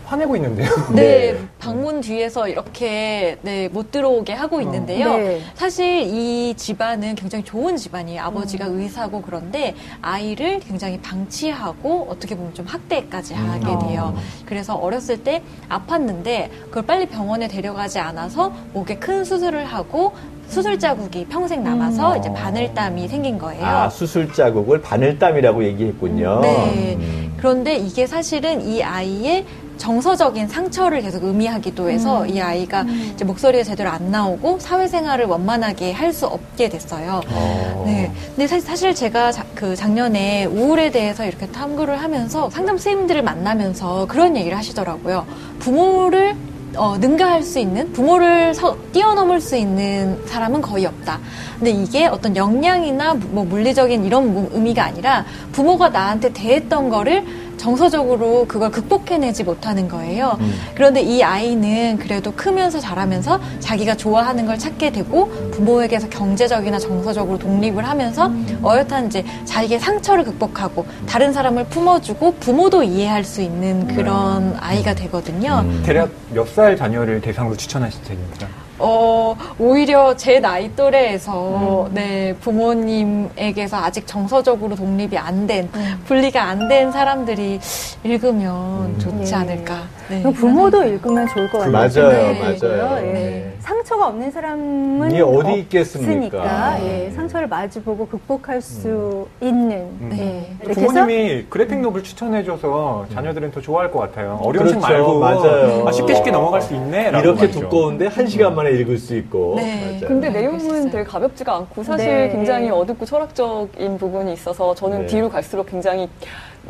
[0.08, 0.70] 화내고 있는데요.
[0.94, 1.38] 네, 네.
[1.58, 5.16] 방문 뒤에서 이렇게 네, 못 들어오게 하고 있는데요.
[5.16, 5.42] 네.
[5.54, 8.22] 사실 이 집안은 굉장히 좋은 집안이에요.
[8.22, 14.16] 아버지가 의사고 그런데 아이를 굉장히 방치하고 어떻게 보면 좀 학대까지 하게 돼요.
[14.46, 20.12] 그래서 어렸을 때 아팠는데 그걸 빨리 병원에 데려가지 않아서 목에 큰 수술을 하고
[20.48, 23.66] 수술 자국이 평생 남아서 이제 바늘땀이 생긴 거예요.
[23.66, 26.40] 아, 수술 자국을 바늘땀이라고 얘기했군요.
[26.40, 26.96] 네.
[26.98, 27.34] 음.
[27.36, 29.44] 그런데 이게 사실은 이 아이의
[29.78, 32.82] 정서적인 상처를 계속 의미하기도 해서 이 아이가
[33.14, 37.20] 이제 목소리가 제대로 안 나오고 사회생활을 원만하게 할 수 없게 됐어요.
[37.30, 37.84] 어.
[37.86, 38.10] 네.
[38.34, 44.06] 근데 사실, 사실 제가 자- 그 작년에 우울에 대해서 이렇게 탐구를 하면서 상담 선생님들을 만나면서
[44.06, 45.24] 그런 얘기를 하시더라고요.
[45.60, 46.34] 부모를
[46.76, 51.18] 어, 능가할 수 있는 부모를 서- 뛰어넘을 수 있는 사람은 거의 없다.
[51.58, 57.24] 근데 이게 어떤 역량이나 뭐 물리적인 이런 무- 의미가 아니라 부모가 나한테 대했던 거를
[57.58, 60.38] 정서적으로 그걸 극복해내지 못하는 거예요.
[60.74, 67.86] 그런데 이 아이는 그래도 크면서 자라면서 자기가 좋아하는 걸 찾게 되고 부모에게서 경제적이나 정서적으로 독립을
[67.86, 68.30] 하면서
[68.64, 75.64] 어엿한 이제 자기의 상처를 극복하고 다른 사람을 품어주고 부모도 이해할 수 있는 그런 아이가 되거든요.
[75.84, 78.46] 대략 몇 살 자녀를 대상으로 추천하신 책입니까?
[78.78, 85.68] 어, 오히려 제 나이 또래에서, 네, 부모님에게서 아직 정서적으로 독립이 안 된,
[86.06, 87.58] 분리가 안 된 사람들이
[88.04, 89.36] 읽으면 좋지 예.
[89.36, 89.97] 않을까.
[90.08, 90.22] 네.
[90.22, 91.72] 부모도 읽으면 좋을 것 같아요.
[91.72, 92.40] 맞아요, 네.
[92.40, 93.06] 맞아요.
[93.06, 93.12] 예.
[93.12, 93.52] 네.
[93.60, 96.78] 상처가 없는 사람은 이게 어디 있겠습니까?
[96.82, 97.10] 예.
[97.10, 99.88] 상처를 마주보고 극복할 수 있는.
[100.12, 100.56] 예.
[100.64, 104.40] 이렇게 해서 부모님이 그래픽 노블 추천해줘서 자녀들은 더 좋아할 것 같아요.
[104.42, 104.94] 어려운 책 그렇죠.
[104.94, 105.84] 말고 맞아요.
[105.86, 107.08] 아, 쉽게 쉽게 넘어갈 수 있네.
[107.10, 107.60] 이렇게 말이죠.
[107.60, 109.54] 두꺼운데 한 시간 만에 읽을 수 있고.
[109.56, 109.92] 네.
[109.92, 110.08] 맞아요.
[110.08, 110.88] 근데 네, 내용은.
[110.88, 112.28] 되게 가볍지가 않고 사실 네.
[112.30, 115.06] 굉장히 어둡고 철학적인 부분이 있어서 저는 네.
[115.06, 116.08] 뒤로 갈수록 굉장히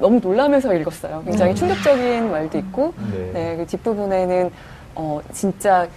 [0.00, 1.22] 너무 놀라면서 읽었어요.
[1.24, 3.30] 굉장히 충격적인 말도 있고, 네.
[3.32, 4.50] 네, 그 뒷부분에는
[4.94, 5.88] 어, 진짜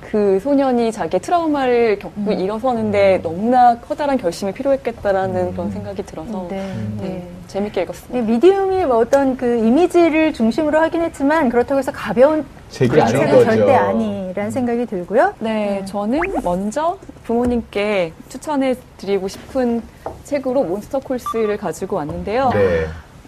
[0.00, 6.74] 그 소년이 자기의 트라우마를 겪고 일어서는데 너무나 커다란 결심이 필요했겠다라는 그런 생각이 들어서 네.
[6.98, 7.28] 네, 네.
[7.48, 8.18] 재밌게 읽었습니다.
[8.18, 13.44] 이 미디움이 뭐 어떤 그 이미지를 중심으로 하긴 했지만 그렇다고 해서 가벼운 책이 아닌 거죠.
[13.44, 15.34] 절대 아니라는 생각이 들고요.
[15.40, 19.82] 네, 저는 먼저 부모님께 추천해 드리고 싶은
[20.24, 22.50] 책으로 몬스터 콜스를 가지고 왔는데요.
[22.52, 22.86] 네.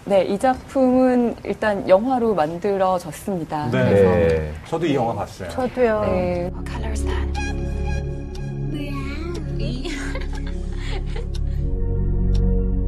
[0.09, 3.65] 네, 이 작품은 일단 영화로 만들어졌습니다.
[3.65, 3.71] 네.
[3.71, 4.53] 그래서 네.
[4.67, 5.49] 저도 이 영화 봤어요.
[5.49, 6.01] 저도요.
[6.01, 7.29] 네, What color is that?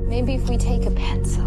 [0.10, 1.46] Maybe if we take a pencil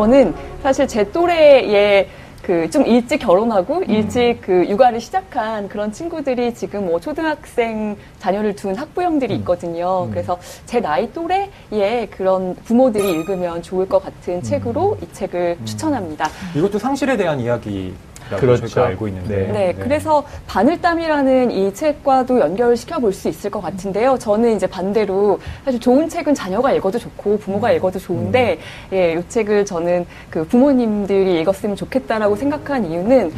[0.00, 2.08] 저는 사실 제 또래의
[2.42, 9.34] 그좀 일찍 결혼하고 일찍 그 육아를 시작한 그런 친구들이 지금 뭐 초등학생 자녀를 둔 학부형들이
[9.36, 10.08] 있거든요.
[10.08, 16.30] 그래서 제 나이 또래의 그런 부모들이 읽으면 좋을 것 같은 책으로 이 책을 추천합니다.
[16.56, 17.92] 이것도 상실에 대한 이야기.
[18.36, 18.66] 그렇죠.
[18.66, 19.36] 저희가 알고 있는데.
[19.36, 19.52] 네.
[19.52, 24.18] 네, 그래서 바늘땀이라는 이 책과도 연결을 시켜볼 수 있을 것 같은데요.
[24.18, 28.58] 저는 이제 반대로 사실 좋은 책은 자녀가 읽어도 좋고 부모가 읽어도 좋은데,
[28.92, 33.32] 예, 이 책을 저는 그 부모님들이 읽었으면 좋겠다라고 생각한 이유는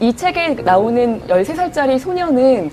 [0.00, 2.70] 이 책에 나오는 13살짜리 소녀는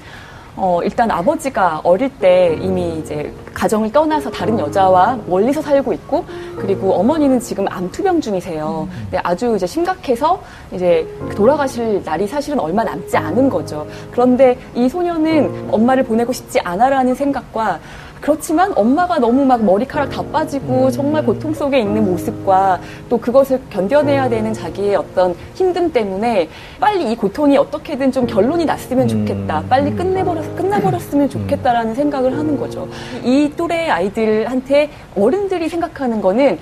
[0.56, 6.26] 어, 일단 아버지가 어릴 때 이미 이제 가정을 떠나서 다른 여자와 멀리서 살고 있고,
[6.58, 8.88] 그리고 어머니는 지금 암투병 중이세요.
[9.04, 13.88] 근데 아주 이제 심각해서 이제 돌아가실 날이 사실은 얼마 남지 않은 거죠.
[14.12, 17.80] 그런데 이 소녀는 엄마를 보내고 싶지 않아라는 생각과
[18.24, 24.30] 그렇지만 엄마가 너무 막 머리카락 다 빠지고 정말 고통 속에 있는 모습과 또 그것을 견뎌내야
[24.30, 26.48] 되는 자기의 어떤 힘듦 때문에
[26.80, 29.66] 빨리 이 고통이 어떻게든 좀 결론이 났으면 좋겠다.
[29.68, 32.88] 빨리 끝내버렸, 끝나버렸으면 좋겠다라는 생각을 하는 거죠.
[33.26, 36.60] 이 또래 아이들한테 어른들이 생각하는 거는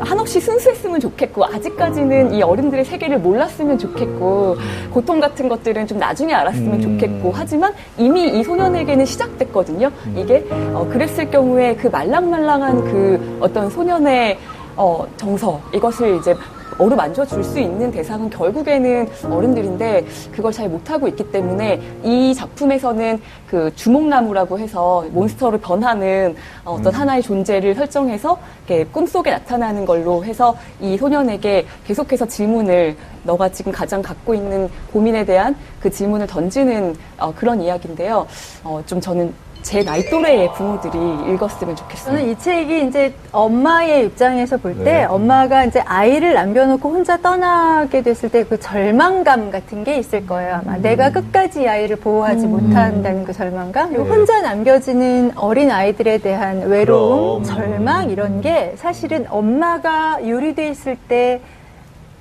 [0.00, 4.56] 한없이 순수했으면 좋겠고 아직까지는 이 어른들의 세계를 몰랐으면 좋겠고
[4.90, 9.92] 고통 같은 것들은 좀 나중에 알았으면 좋겠고 하지만 이미 이 소년에게는 시작됐거든요.
[10.16, 14.38] 이게 어, 그 랬을 경우에 그 말랑말랑한 그 어떤 소년의
[14.76, 16.34] 어, 정서 이것을 이제
[16.78, 23.72] 어루만져 줄 수 있는 대상은 결국에는 어른들인데 그걸 잘 못하고 있기 때문에 이 작품에서는 그
[23.76, 28.38] 주목나무라고 해서 몬스터로 변하는 어떤 하나의 존재를 설정해서
[28.90, 35.54] 꿈속에 나타나는 걸로 해서 이 소년에게 계속해서 질문을 너가 지금 가장 갖고 있는 고민에 대한
[35.80, 38.26] 그 질문을 던지는 어, 그런 이야기인데요.
[38.64, 39.32] 어, 좀 저는
[39.64, 42.16] 제 나이 또래의 부모들이 읽었으면 좋겠어요.
[42.16, 45.04] 저는 이 책이 이제 엄마의 입장에서 볼때 네.
[45.04, 50.60] 엄마가 이제 아이를 남겨놓고 혼자 떠나게 됐을 때 그 절망감 같은 게 있을 거예요.
[50.62, 54.10] 아마 내가 끝까지 이 아이를 보호하지 못한다는 그 절망감, 그리고 네.
[54.10, 57.56] 혼자 남겨지는 어린 아이들에 대한 외로움, 그럼.
[57.56, 61.40] 절망 이런 게 사실은 엄마가 유리돼 있을 때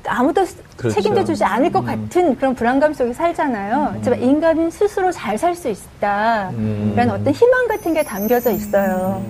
[0.08, 0.46] 아무도
[0.78, 0.96] 그렇죠.
[0.96, 3.92] 책임져 주지 않을 것 같은 그런 불안감 속에 살잖아요.
[3.96, 7.10] 하지만 인간은 스스로 잘 살 수 있다라는 음.
[7.10, 9.24] 어떤 희망 같은 게 담겨져 있어요.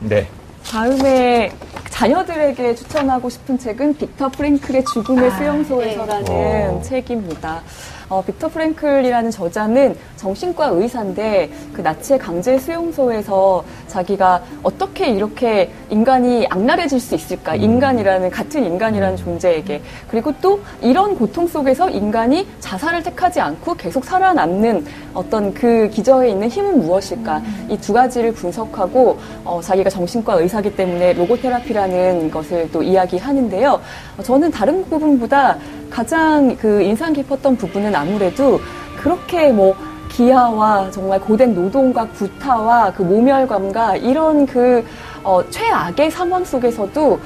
[0.00, 0.26] 네.
[0.66, 1.52] 다음에
[1.90, 6.80] 자녀들에게 추천하고 싶은 책은 빅터 프랭클의 죽음의 수용소에서라는 네.
[6.82, 7.60] 책입니다.
[8.08, 16.98] 어, 빅터 프랭클이라는 저자는 정신과 의사인데 그 나치의 강제 수용소에서 자기가 어떻게 이렇게 인간이 악랄해질
[16.98, 17.54] 수 있을까?
[17.54, 24.84] 인간이라는 같은 인간이라는 존재에게 그리고 또 이런 고통 속에서 인간이 자살을 택하지 않고 계속 살아남는
[25.14, 27.40] 어떤 그 기저에 있는 힘은 무엇일까?
[27.70, 33.80] 이 두 가지를 분석하고 어, 자기가 정신과 의사기 때문에 로고테라피라는 것을 또 이야기하는데요.
[34.16, 35.58] 어, 저는 다른 부분보다
[35.90, 38.58] 가장 그 인상 깊었던 부분은 아무래도
[38.96, 39.76] 그렇게 뭐
[40.16, 44.84] 기아와 정말 고된 노동과 구타와 그 모멸감과 이런 그
[45.22, 47.18] 어, 최악의 상황 속에서도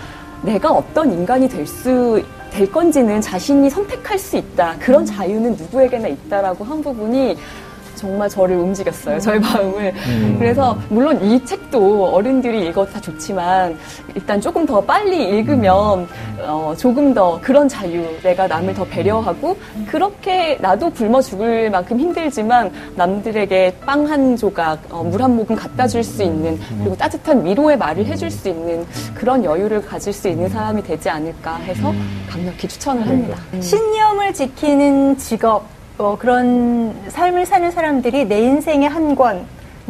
[0.42, 4.76] 내가 어떤 인간이 될 수 될 건지는 자신이 선택할 수 있다.
[4.78, 7.36] 그런 자유는 누구에게나 있다라고 한 부분이
[7.98, 9.18] 정말 저를 움직였어요.
[9.18, 9.92] 저의 마음을.
[10.38, 13.76] 그래서 물론 이 책도 어른들이 읽어도 다 좋지만
[14.14, 16.06] 일단 조금 더 빨리 읽으면
[16.40, 19.56] 어, 조금 더 그런 자유, 내가 남을 더 배려하고
[19.90, 26.04] 그렇게 나도 굶어 죽을 만큼 힘들지만 남들에게 빵 한 조각, 어, 물한 모금 갖다 줄
[26.04, 30.82] 수 있는 그리고 따뜻한 위로의 말을 해줄 수 있는 그런 여유를 가질 수 있는 사람이
[30.84, 31.92] 되지 않을까 해서
[32.30, 33.36] 강력히 추천을 합니다.
[33.60, 35.64] 신념을 지키는 직업,
[35.98, 39.44] 뭐 그런 삶을 사는 사람들이 내 인생의 한 권을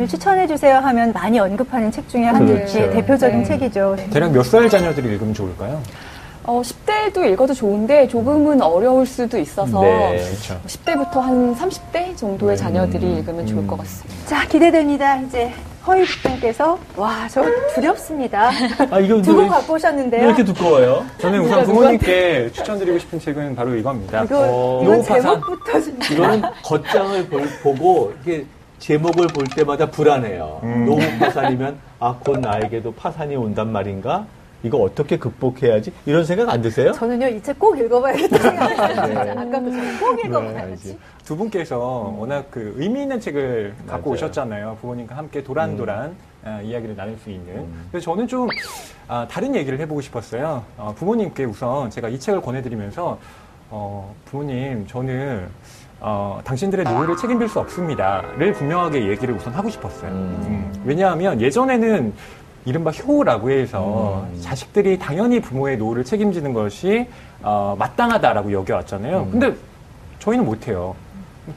[0.08, 2.72] 추천해 주세요 하면 많이 언급하는 책 중에 한 그렇죠.
[2.78, 3.44] 개, 대표적인 네.
[3.44, 3.96] 책이죠.
[4.10, 5.82] 대략 몇 살 자녀들이 읽으면 좋을까요?
[6.44, 10.16] 어, 10대도 읽어도 좋은데 조금은 어려울 수도 있어서 네.
[10.16, 10.58] 그렇죠.
[10.66, 14.26] 10대부터 한 30대 정도의 자녀들이 읽으면 좋을 것 같습니다.
[14.26, 15.16] 자, 기대됩니다.
[15.20, 15.52] 이제
[15.88, 17.42] 허이부님께서 와, 저
[17.74, 18.50] 두렵습니다.
[18.90, 20.20] 아, 이거 두권 왜- 갖고 오셨는데요.
[20.20, 21.04] 왜 이렇게 두꺼워요?
[21.18, 24.24] 저는 우선 부모님께 추천드리고 싶은 책은 바로 이겁니다.
[24.24, 25.02] 이거, 어, 이건.
[25.02, 26.08] 제목부터 진짜.
[26.14, 28.44] 이거는 겉장을 볼- 보고 이게
[28.78, 30.60] 제목을 볼 때마다 불안해요.
[30.62, 30.84] 음.
[30.86, 34.24] 노후 파산이면 아, 곧 나에게도 파산이 온단 말인가?
[34.62, 35.92] 이거 어떻게 극복해야지?
[36.06, 36.92] 이런 생각 안 드세요?
[36.92, 38.88] 저는요, 이 책 꼭 읽어봐야겠다 생각했어요.
[38.88, 39.14] 네.
[39.14, 40.88] 진짜 아까부터 꼭 읽어봐야지.
[40.88, 44.14] 네, 두 분께서 워낙 그 의미 있는 책을 갖고 맞아요.
[44.14, 44.78] 오셨잖아요.
[44.80, 46.16] 부모님과 함께 도란도란 음.
[46.44, 47.66] 아, 이야기를 나눌 수 있는.
[47.90, 48.48] 그래서 저는 좀
[49.06, 50.64] 아, 다른 얘기를 해보고 싶었어요.
[50.76, 53.18] 어, 부모님께 우선 제가 이 책을 권해드리면서
[53.70, 55.46] 어, 부모님 저는
[56.00, 60.10] 어, 당신들의 노후를 책임질 수 없습니다.를 분명하게 얘기를 우선 하고 싶었어요.
[60.10, 60.72] 음.
[60.74, 62.12] 음, 왜냐하면 예전에는
[62.64, 64.40] 이른바 효라고 해서 음.
[64.40, 67.08] 자식들이 당연히 부모의 노후를 책임지는 것이
[67.42, 69.18] 어, 마땅하다라고 여겨왔잖아요.
[69.20, 69.30] 음.
[69.30, 69.54] 근데
[70.18, 70.94] 저희는 못해요.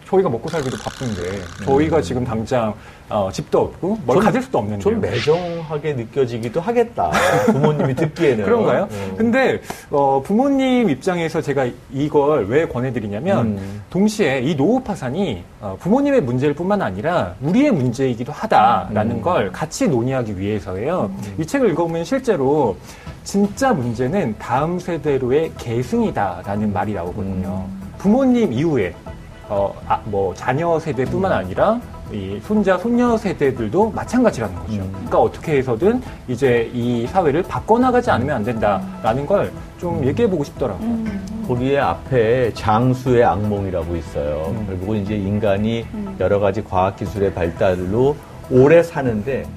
[0.08, 2.74] 저희가 먹고 살기도 바쁜데 저희가 지금 당장
[3.10, 7.12] 어, 집도 없고 뭘 좀- 가질 수도 없는데 좀 매정하게 느껴지기도 하겠다.
[7.48, 8.44] 부모님이 듣기에는.
[8.46, 8.88] 그런가요?
[8.90, 9.14] 음.
[9.18, 13.82] 근데 어, 부모님 입장에서 제가 이걸 왜 권해드리냐면 음.
[13.90, 19.22] 동시에 이 노후 파산이 어, 부모님의 문제일 뿐만 아니라 우리의 문제이기도 하다라는 음.
[19.22, 21.12] 걸 같이 논의하기 위해서예요.
[21.38, 22.78] 이 책을 읽어보면 실제로
[23.26, 27.66] 진짜 문제는 다음 세대로의 계승이다라는 말이 나오거든요.
[27.98, 28.94] 부모님 이후에
[29.52, 31.80] 어, 아, 뭐 자녀 세대뿐만 아니라
[32.12, 34.90] 이 손자 손녀 세대들도 마찬가지라는 거죠.
[34.92, 40.96] 그러니까 어떻게 해서든 이제 이 사회를 바꿔나가지 않으면 안 된다라는 걸 좀 얘기해 보고 싶더라고요.
[41.48, 44.54] 거기에 앞에 장수의 악몽이라고 있어요.
[44.56, 44.66] 음.
[44.68, 45.88] 결국은 이제 인간이
[46.20, 48.16] 여러 가지 과학 기술의 발달로
[48.52, 49.48] 오래 사는데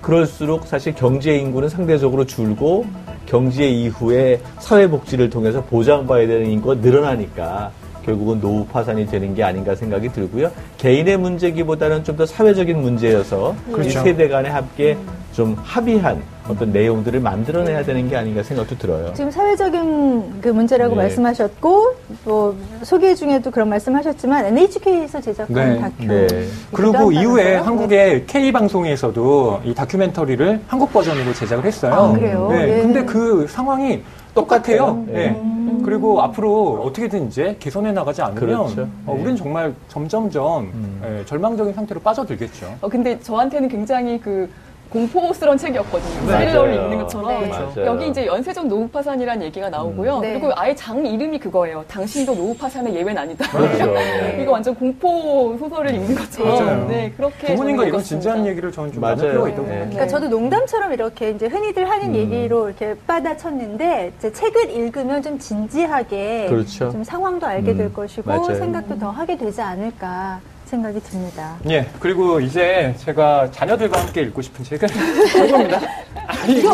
[0.00, 2.86] 그럴수록 사실 경제 인구는 상대적으로 줄고
[3.26, 7.72] 경제 이후에 사회 복지를 통해서 보장받아야 되는 인구가 늘어나니까
[8.04, 10.50] 결국은 노후 파산이 되는 게 아닌가 생각이 들고요.
[10.78, 14.02] 개인의 문제기보다는 좀 더 사회적인 문제여서 이 그렇죠.
[14.02, 14.98] 세대 간에 함께
[15.32, 19.14] 좀 합의한 어떤 내용들을 만들어내야 되는 게 아닌가 생각도 들어요.
[19.14, 21.02] 지금 사회적인 그 문제라고 네.
[21.04, 21.94] 말씀하셨고
[22.24, 25.78] 뭐 소개 중에도 그런 말씀하셨지만 NHK에서 제작한 네.
[25.78, 26.26] 다큐 네.
[26.70, 27.54] 그리고 이후에 네.
[27.56, 31.94] 한국의 K 방송에서도 이 다큐멘터리를 한국 버전으로 제작을 했어요.
[31.94, 32.48] 아, 그래요?
[32.50, 32.78] 네.
[32.78, 32.82] 예.
[32.82, 34.02] 근데 그 상황이
[34.34, 34.78] 똑같아요.
[34.78, 35.04] 똑같아요.
[35.06, 35.28] 네.
[35.30, 35.82] 음.
[35.84, 38.88] 그리고 앞으로 어떻게든 이제 개선해 나가지 않으면 그렇죠.
[39.06, 39.22] 어, 네.
[39.22, 42.74] 우린 정말 점점점 예, 절망적인 상태로 빠져들겠죠.
[42.80, 44.48] 어, 근데 저한테는 굉장히 그
[44.92, 46.26] 공포스러운 책이었거든요.
[46.26, 47.40] 스릴러를 읽는 것처럼.
[47.40, 47.46] 네.
[47.48, 47.86] 맞아요.
[47.86, 50.20] 여기 이제 연쇄적 노후 파산이라는 얘기가 나오고요.
[50.20, 50.32] 네.
[50.34, 51.82] 그리고 아예 장 이름이 그거예요.
[51.88, 53.48] 당신도 노후 파산의 예외는 아니다.
[53.50, 53.94] 그렇죠.
[54.40, 56.66] 이거 완전 공포 소설을 읽는 것처럼.
[56.66, 56.86] 맞아요.
[56.88, 58.02] 네, 그렇게 부모님과 이런.
[58.02, 59.16] 진지한 얘기를 저는 좀 맞아요.
[59.16, 59.68] 필요가 있다고 네.
[59.68, 59.90] 생각해요.
[59.90, 62.14] 그러니까 저도 농담처럼 이렇게 이제 흔히들 하는 음.
[62.16, 66.90] 얘기로 이렇게 받아쳤는데 이제 책을 읽으면 좀 진지하게 그렇죠.
[66.90, 68.54] 좀 상황도 알게 음, 될 것이고 맞아요.
[68.56, 70.40] 생각도 더 하게 되지 않을까
[70.72, 71.56] 생각이 듭니다.
[71.68, 74.88] 예, 그리고 이제 제가 자녀들과 함께 읽고 싶은 책은
[75.38, 75.80] 이겁니다.
[76.26, 76.70] 아이고,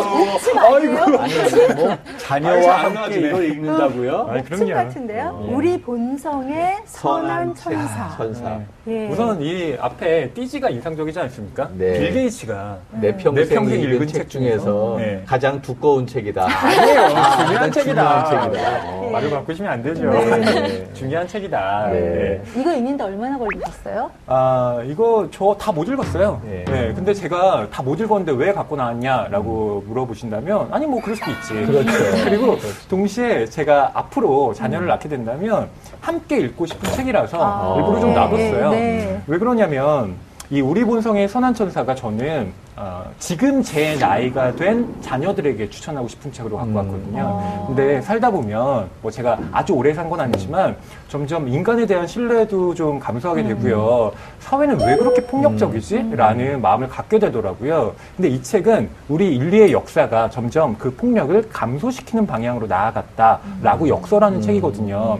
[0.57, 1.19] 아이고.
[1.19, 3.19] 아니, 뭐, 자녀와 함께.
[3.27, 4.27] 이걸 읽는다고요?
[4.29, 4.73] 아니, 책 그럼요.
[4.73, 5.23] 같은데요.
[5.33, 5.49] 어.
[5.53, 8.15] 우리 본성의 선한 천사.
[8.15, 8.49] 천사.
[8.51, 8.65] 네.
[8.89, 9.07] 예.
[9.07, 11.69] 우선 이 앞에 띠지가 인상적이지 않습니까?
[11.73, 11.99] 네.
[11.99, 15.21] 빌 게이츠가 내 평생, 내 평생 읽은 읽은 책책 중에서 네.
[15.25, 16.47] 가장 두꺼운 책이다.
[16.49, 17.01] 아니에요.
[17.15, 18.25] 아, 중요한 책이다.
[18.25, 18.81] 중요한 책이다.
[18.89, 20.09] 어, 말을 바꾸시면 안 되죠.
[20.09, 20.87] 네.
[20.93, 21.89] 중요한 책이다.
[21.91, 21.99] 네.
[21.99, 22.41] 네.
[22.59, 24.09] 이거 읽는데 얼마나 걸리셨어요?
[24.27, 26.41] 아, 이거 저 다 못 읽었어요.
[26.43, 26.65] 네.
[26.67, 26.93] 네.
[26.95, 31.53] 근데 제가 다 못 읽었는데 왜 갖고 나왔냐라고 물어보신다면, 아니, 뭐, 그럴 수도 있지.
[31.65, 31.89] 그렇죠.
[32.25, 32.57] 그리고
[32.89, 34.89] 동시에 제가 앞으로 자녀를 음.
[34.89, 35.67] 낳게 된다면
[36.01, 37.75] 함께 읽고 싶은 책이라서 아.
[37.77, 38.69] 일부러 좀 네, 놔뒀어요.
[38.79, 39.21] 네.
[39.27, 40.15] 왜 그러냐면,
[40.51, 46.57] 이 우리 본성의 선한 천사가 저는 어, 지금 제 나이가 된 자녀들에게 추천하고 싶은 책으로
[46.57, 46.75] 갖고 음.
[46.77, 47.23] 왔거든요.
[47.39, 47.63] 아.
[47.67, 50.75] 근데 살다 보면 뭐 제가 아주 오래 산 건 아니지만
[51.07, 54.11] 점점 인간에 대한 신뢰도 좀 감소하게 되고요.
[54.39, 56.13] 사회는 왜 그렇게 폭력적이지?
[56.15, 57.93] 라는 마음을 갖게 되더라고요.
[58.15, 65.19] 근데 이 책은 우리 인류의 역사가 점점 그 폭력을 감소시키는 방향으로 나아갔다라고 역설하는 책이거든요.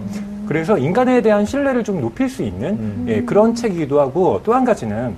[0.49, 3.05] 그래서 인간에 대한 신뢰를 좀 높일 수 있는 음.
[3.07, 5.15] 예, 그런 책이기도 하고 또 한 가지는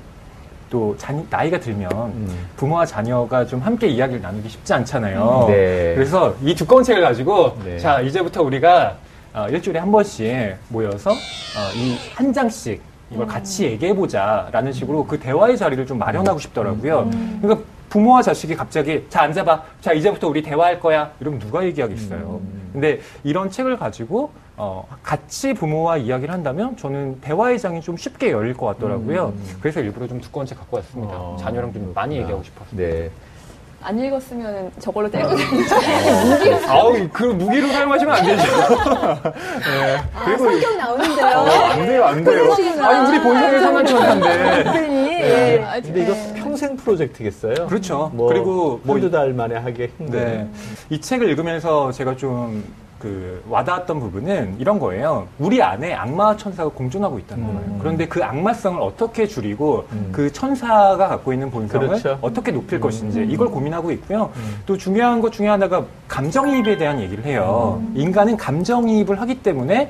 [0.69, 2.27] 또 자- 나이가 들면 음.
[2.57, 5.45] 부모와 자녀가 좀 함께 이야기를 나누기 쉽지 않잖아요.
[5.47, 5.93] 네.
[5.95, 7.79] 그래서 이 두꺼운 책을 가지고 네.
[7.79, 8.97] 자 이제부터 우리가
[9.33, 11.11] 어, 일주일에 한 번씩 모여서
[11.77, 17.09] 이한 장씩 이걸 같이 얘기해 보자라는 식으로 그 대화의 자리를 좀 마련하고 싶더라고요.
[17.41, 22.41] 그러니까 부모와 자식이 갑자기 자 앉아봐, 자 이제부터 우리 대화할 거야 이러면 누가 얘기하겠어요.
[22.71, 28.53] 근데 이런 책을 가지고 어, 같이 부모와 이야기를 한다면 저는 대화의 장이 좀 쉽게 열릴
[28.53, 29.33] 것 같더라고요.
[29.59, 31.13] 그래서 일부러 좀 두꺼운 책 갖고 왔습니다.
[31.15, 32.69] 어, 자녀랑 좀 많이 얘기하고 싶어서.
[32.75, 33.09] 네.
[33.83, 38.43] 안 읽었으면 저걸로 떼고 다니는 아우, 그 무기로 사용하시면 안 되죠.
[39.33, 39.97] 네.
[40.13, 41.25] 아, 성격 나오는데요.
[41.25, 42.53] 안 돼요, 안 돼요.
[42.83, 43.23] 아니, 우리
[43.87, 44.63] 천사인데.
[44.63, 45.65] 그러니 네.
[45.75, 45.81] 예.
[45.81, 46.13] 근데 이거
[46.61, 47.65] 평생 프로젝트겠어요?
[47.67, 48.11] 그렇죠.
[48.13, 50.11] 뭐 그리고 뭐 한두 이- 달 만에 하기 힘든.
[50.19, 50.47] 네.
[50.91, 52.63] 이 책을 읽으면서 제가 좀
[53.01, 55.27] 그 와닿았던 부분은 이런 거예요.
[55.39, 57.75] 우리 안에 악마와 천사가 공존하고 있다는 거예요.
[57.79, 60.09] 그런데 그 악마성을 어떻게 줄이고 음.
[60.11, 62.19] 그 천사가 갖고 있는 본성을 그렇죠.
[62.21, 64.29] 어떻게 높일 것인지 이걸 고민하고 있고요.
[64.35, 64.55] 음.
[64.67, 67.81] 또 중요한 것 중에 하나가 감정이입에 대한 얘기를 해요.
[67.95, 69.89] 인간은 감정이입을 하기 때문에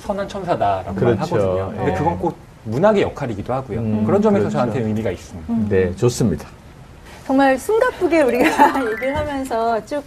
[0.00, 1.20] 선한 천사다라고 그렇죠.
[1.36, 1.68] 하거든요.
[1.76, 1.94] 근데 네.
[1.96, 2.34] 그건 꼭
[2.64, 3.78] 문학의 역할이기도 하고요.
[3.80, 4.52] 음, 그런 점에서 그렇죠.
[4.52, 5.54] 저한테 의미가 있습니다.
[5.68, 6.48] 네, 좋습니다.
[7.26, 10.02] 정말 숨가쁘게 우리가 얘기를 하면서 쭉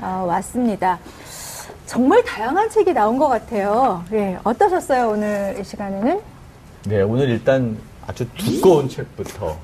[0.00, 0.98] 어, 왔습니다.
[1.86, 4.04] 정말 다양한 책이 나온 것 같아요.
[4.12, 6.20] 예, 어떠셨어요 오늘 이 시간에는?
[6.86, 7.76] 네, 오늘 일단
[8.06, 9.56] 아주 두꺼운 책부터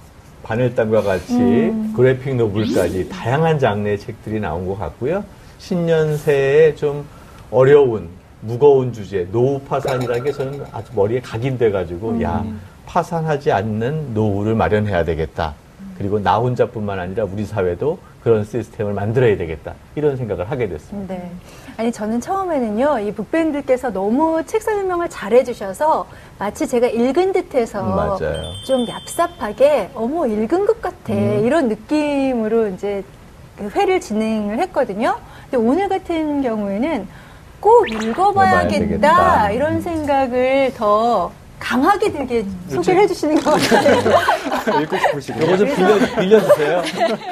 [0.43, 1.93] 바늘땀과 같이 음.
[1.97, 5.25] 그래픽 노블까지 다양한 장르의 책들이 나온 것 같고요.
[5.59, 7.05] 신년 새해 좀
[7.51, 8.09] 어려운
[8.43, 12.23] 무거운 주제, 노후 파산이라는 게 저는 아주 머리에 각인돼 가지고 음.
[12.23, 12.45] 야
[12.87, 15.55] 파산하지 않는 노후를 마련해야 되겠다.
[15.97, 19.75] 그리고 나 혼자뿐만 아니라 우리 사회도 그런 시스템을 만들어야 되겠다.
[19.95, 21.15] 이런 생각을 하게 됐습니다.
[21.15, 21.31] 네.
[21.77, 26.07] 아니 저는 처음에는요 이 북밴드께서 너무 책 설명을 잘 해주셔서
[26.39, 28.43] 마치 제가 읽은 듯해서 맞아요.
[28.67, 31.45] 좀 얍삽하게 어머 읽은 것 같아 음.
[31.45, 33.05] 이런 느낌으로 이제
[33.57, 35.17] 그 회를 진행을 했거든요.
[35.51, 37.07] 근데 오늘 같은 경우에는
[37.63, 39.51] 꼭 읽어봐야 읽어봐야겠다.
[39.53, 44.81] 이런 생각을 더 강하게 들게 소개를 해주시는 것 같아요.
[44.83, 45.41] 읽고 싶으시고.
[45.45, 46.83] 이거 좀 빌려, 빌려주세요.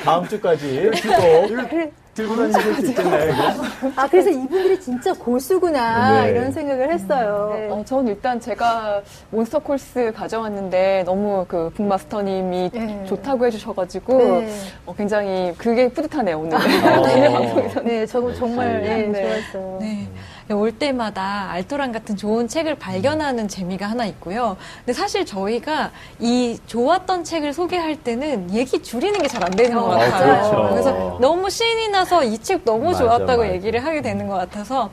[0.05, 1.49] 다음 주까지 꼭.
[1.69, 1.91] 그래-
[2.21, 3.91] 들고 다니실 수 있겠나요, 이거?
[3.97, 6.31] 아 그래서 이분들이 진짜 고수구나 네.
[6.31, 7.53] 이런 생각을 했어요.
[7.55, 7.69] 네.
[7.71, 13.05] 어, 전 일단 제가 몬스터 콜스 가져왔는데 너무 그 북마스터님이 네.
[13.07, 14.55] 좋다고 해주셔가지고 네.
[14.87, 16.57] 어, 굉장히 그게 뿌듯하네요 오늘.
[16.57, 16.61] 어.
[17.83, 19.43] 네, 저, 정말 네, 네.
[19.53, 19.79] 좋았어요.
[19.81, 20.09] 네.
[20.55, 24.57] 올 때마다 알토란 같은 좋은 책을 발견하는 재미가 하나 있고요.
[24.85, 29.85] 근데 사실 저희가 이 좋았던 책을 소개할 때는 얘기 줄이는 게 잘 안 되는 것
[29.85, 30.51] 어, 같아요.
[30.51, 30.69] 그렇죠.
[30.71, 33.53] 그래서 너무 신이 나서 이 책 너무 좋았다고 맞아.
[33.55, 34.91] 얘기를 하게 되는 것 같아서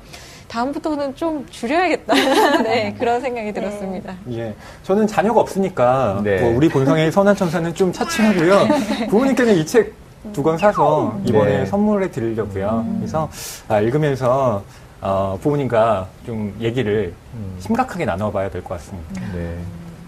[0.47, 2.13] 다음부터는 좀 줄여야겠다.
[2.63, 4.15] 네, 그런 생각이 들었습니다.
[4.31, 4.53] 예.
[4.83, 6.39] 저는 자녀가 없으니까 네.
[6.41, 8.67] 뭐 우리 본성의 선한 천사는 좀 차치하고요.
[9.09, 9.93] 부모님께는 이 책
[10.33, 11.65] 두 권 사서 이번에 네.
[11.65, 12.85] 선물해 드리려고요.
[12.97, 13.29] 그래서
[13.69, 14.61] 아, 읽으면서
[15.01, 17.13] 어, 부모님과 좀 얘기를
[17.59, 19.21] 심각하게 나눠봐야 될 것 같습니다.
[19.33, 19.57] 네.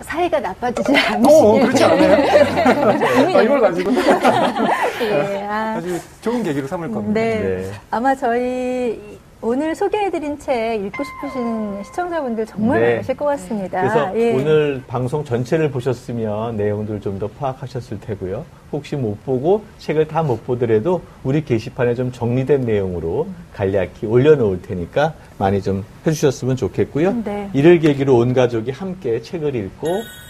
[0.02, 1.62] 사이가 나빠지지 어, 않으시길.
[1.62, 2.14] 그렇지 않아요?
[3.38, 7.20] 아, 이걸 가지고 네, 아, 아주 좋은 계기로 삼을 겁니다.
[7.20, 7.40] 네.
[7.40, 7.72] 네.
[7.92, 12.92] 아마 저희 오늘 소개해드린 책 읽고 싶으신 시청자분들 정말 네.
[12.96, 13.80] 많으실 것 같습니다.
[13.82, 14.34] 그래서 예.
[14.34, 18.44] 오늘 방송 전체를 보셨으면 내용들을 좀더 파악하셨을 테고요.
[18.74, 25.14] 혹시 못 보고 책을 다 못 보더라도 우리 게시판에 좀 정리된 내용으로 간략히 올려놓을 테니까
[25.38, 27.24] 많이 좀 해주셨으면 좋겠고요.
[27.24, 27.50] 네.
[27.54, 29.88] 이를 계기로 온 가족이 함께 책을 읽고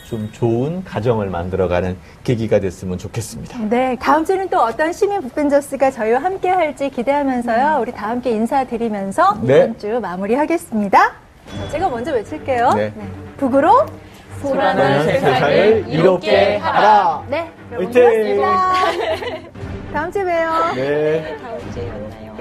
[0.09, 3.59] 좀 좋은 가정을 만들어가는 계기가 됐으면 좋겠습니다.
[3.69, 7.77] 네, 다음 주는 또 어떤 시민 북벤저스가 저희와 함께 할지 기대하면서요.
[7.79, 9.57] 우리 다 함께 인사드리면서 네.
[9.57, 10.97] 이번 주 마무리하겠습니다.
[10.99, 12.71] 자, 제가 먼저 외칠게요.
[12.73, 12.91] 네.
[13.37, 13.85] 북으로
[14.41, 17.23] 소란한 세상을 이롭게 하라.
[17.29, 17.91] 네, 여러분!
[17.93, 18.73] 고맙습니다.
[19.93, 20.73] 다음 주에 봬요.
[20.73, 21.37] 네.
[21.39, 22.35] 다음 주에 만나요.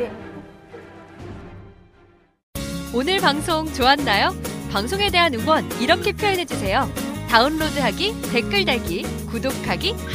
[2.94, 4.30] 오늘 방송 좋았나요?
[4.72, 6.88] 방송에 대한 응원 이렇게 표현해 주세요.
[7.28, 10.14] 다운로드하기, 댓글 달기, 구독하기, 하트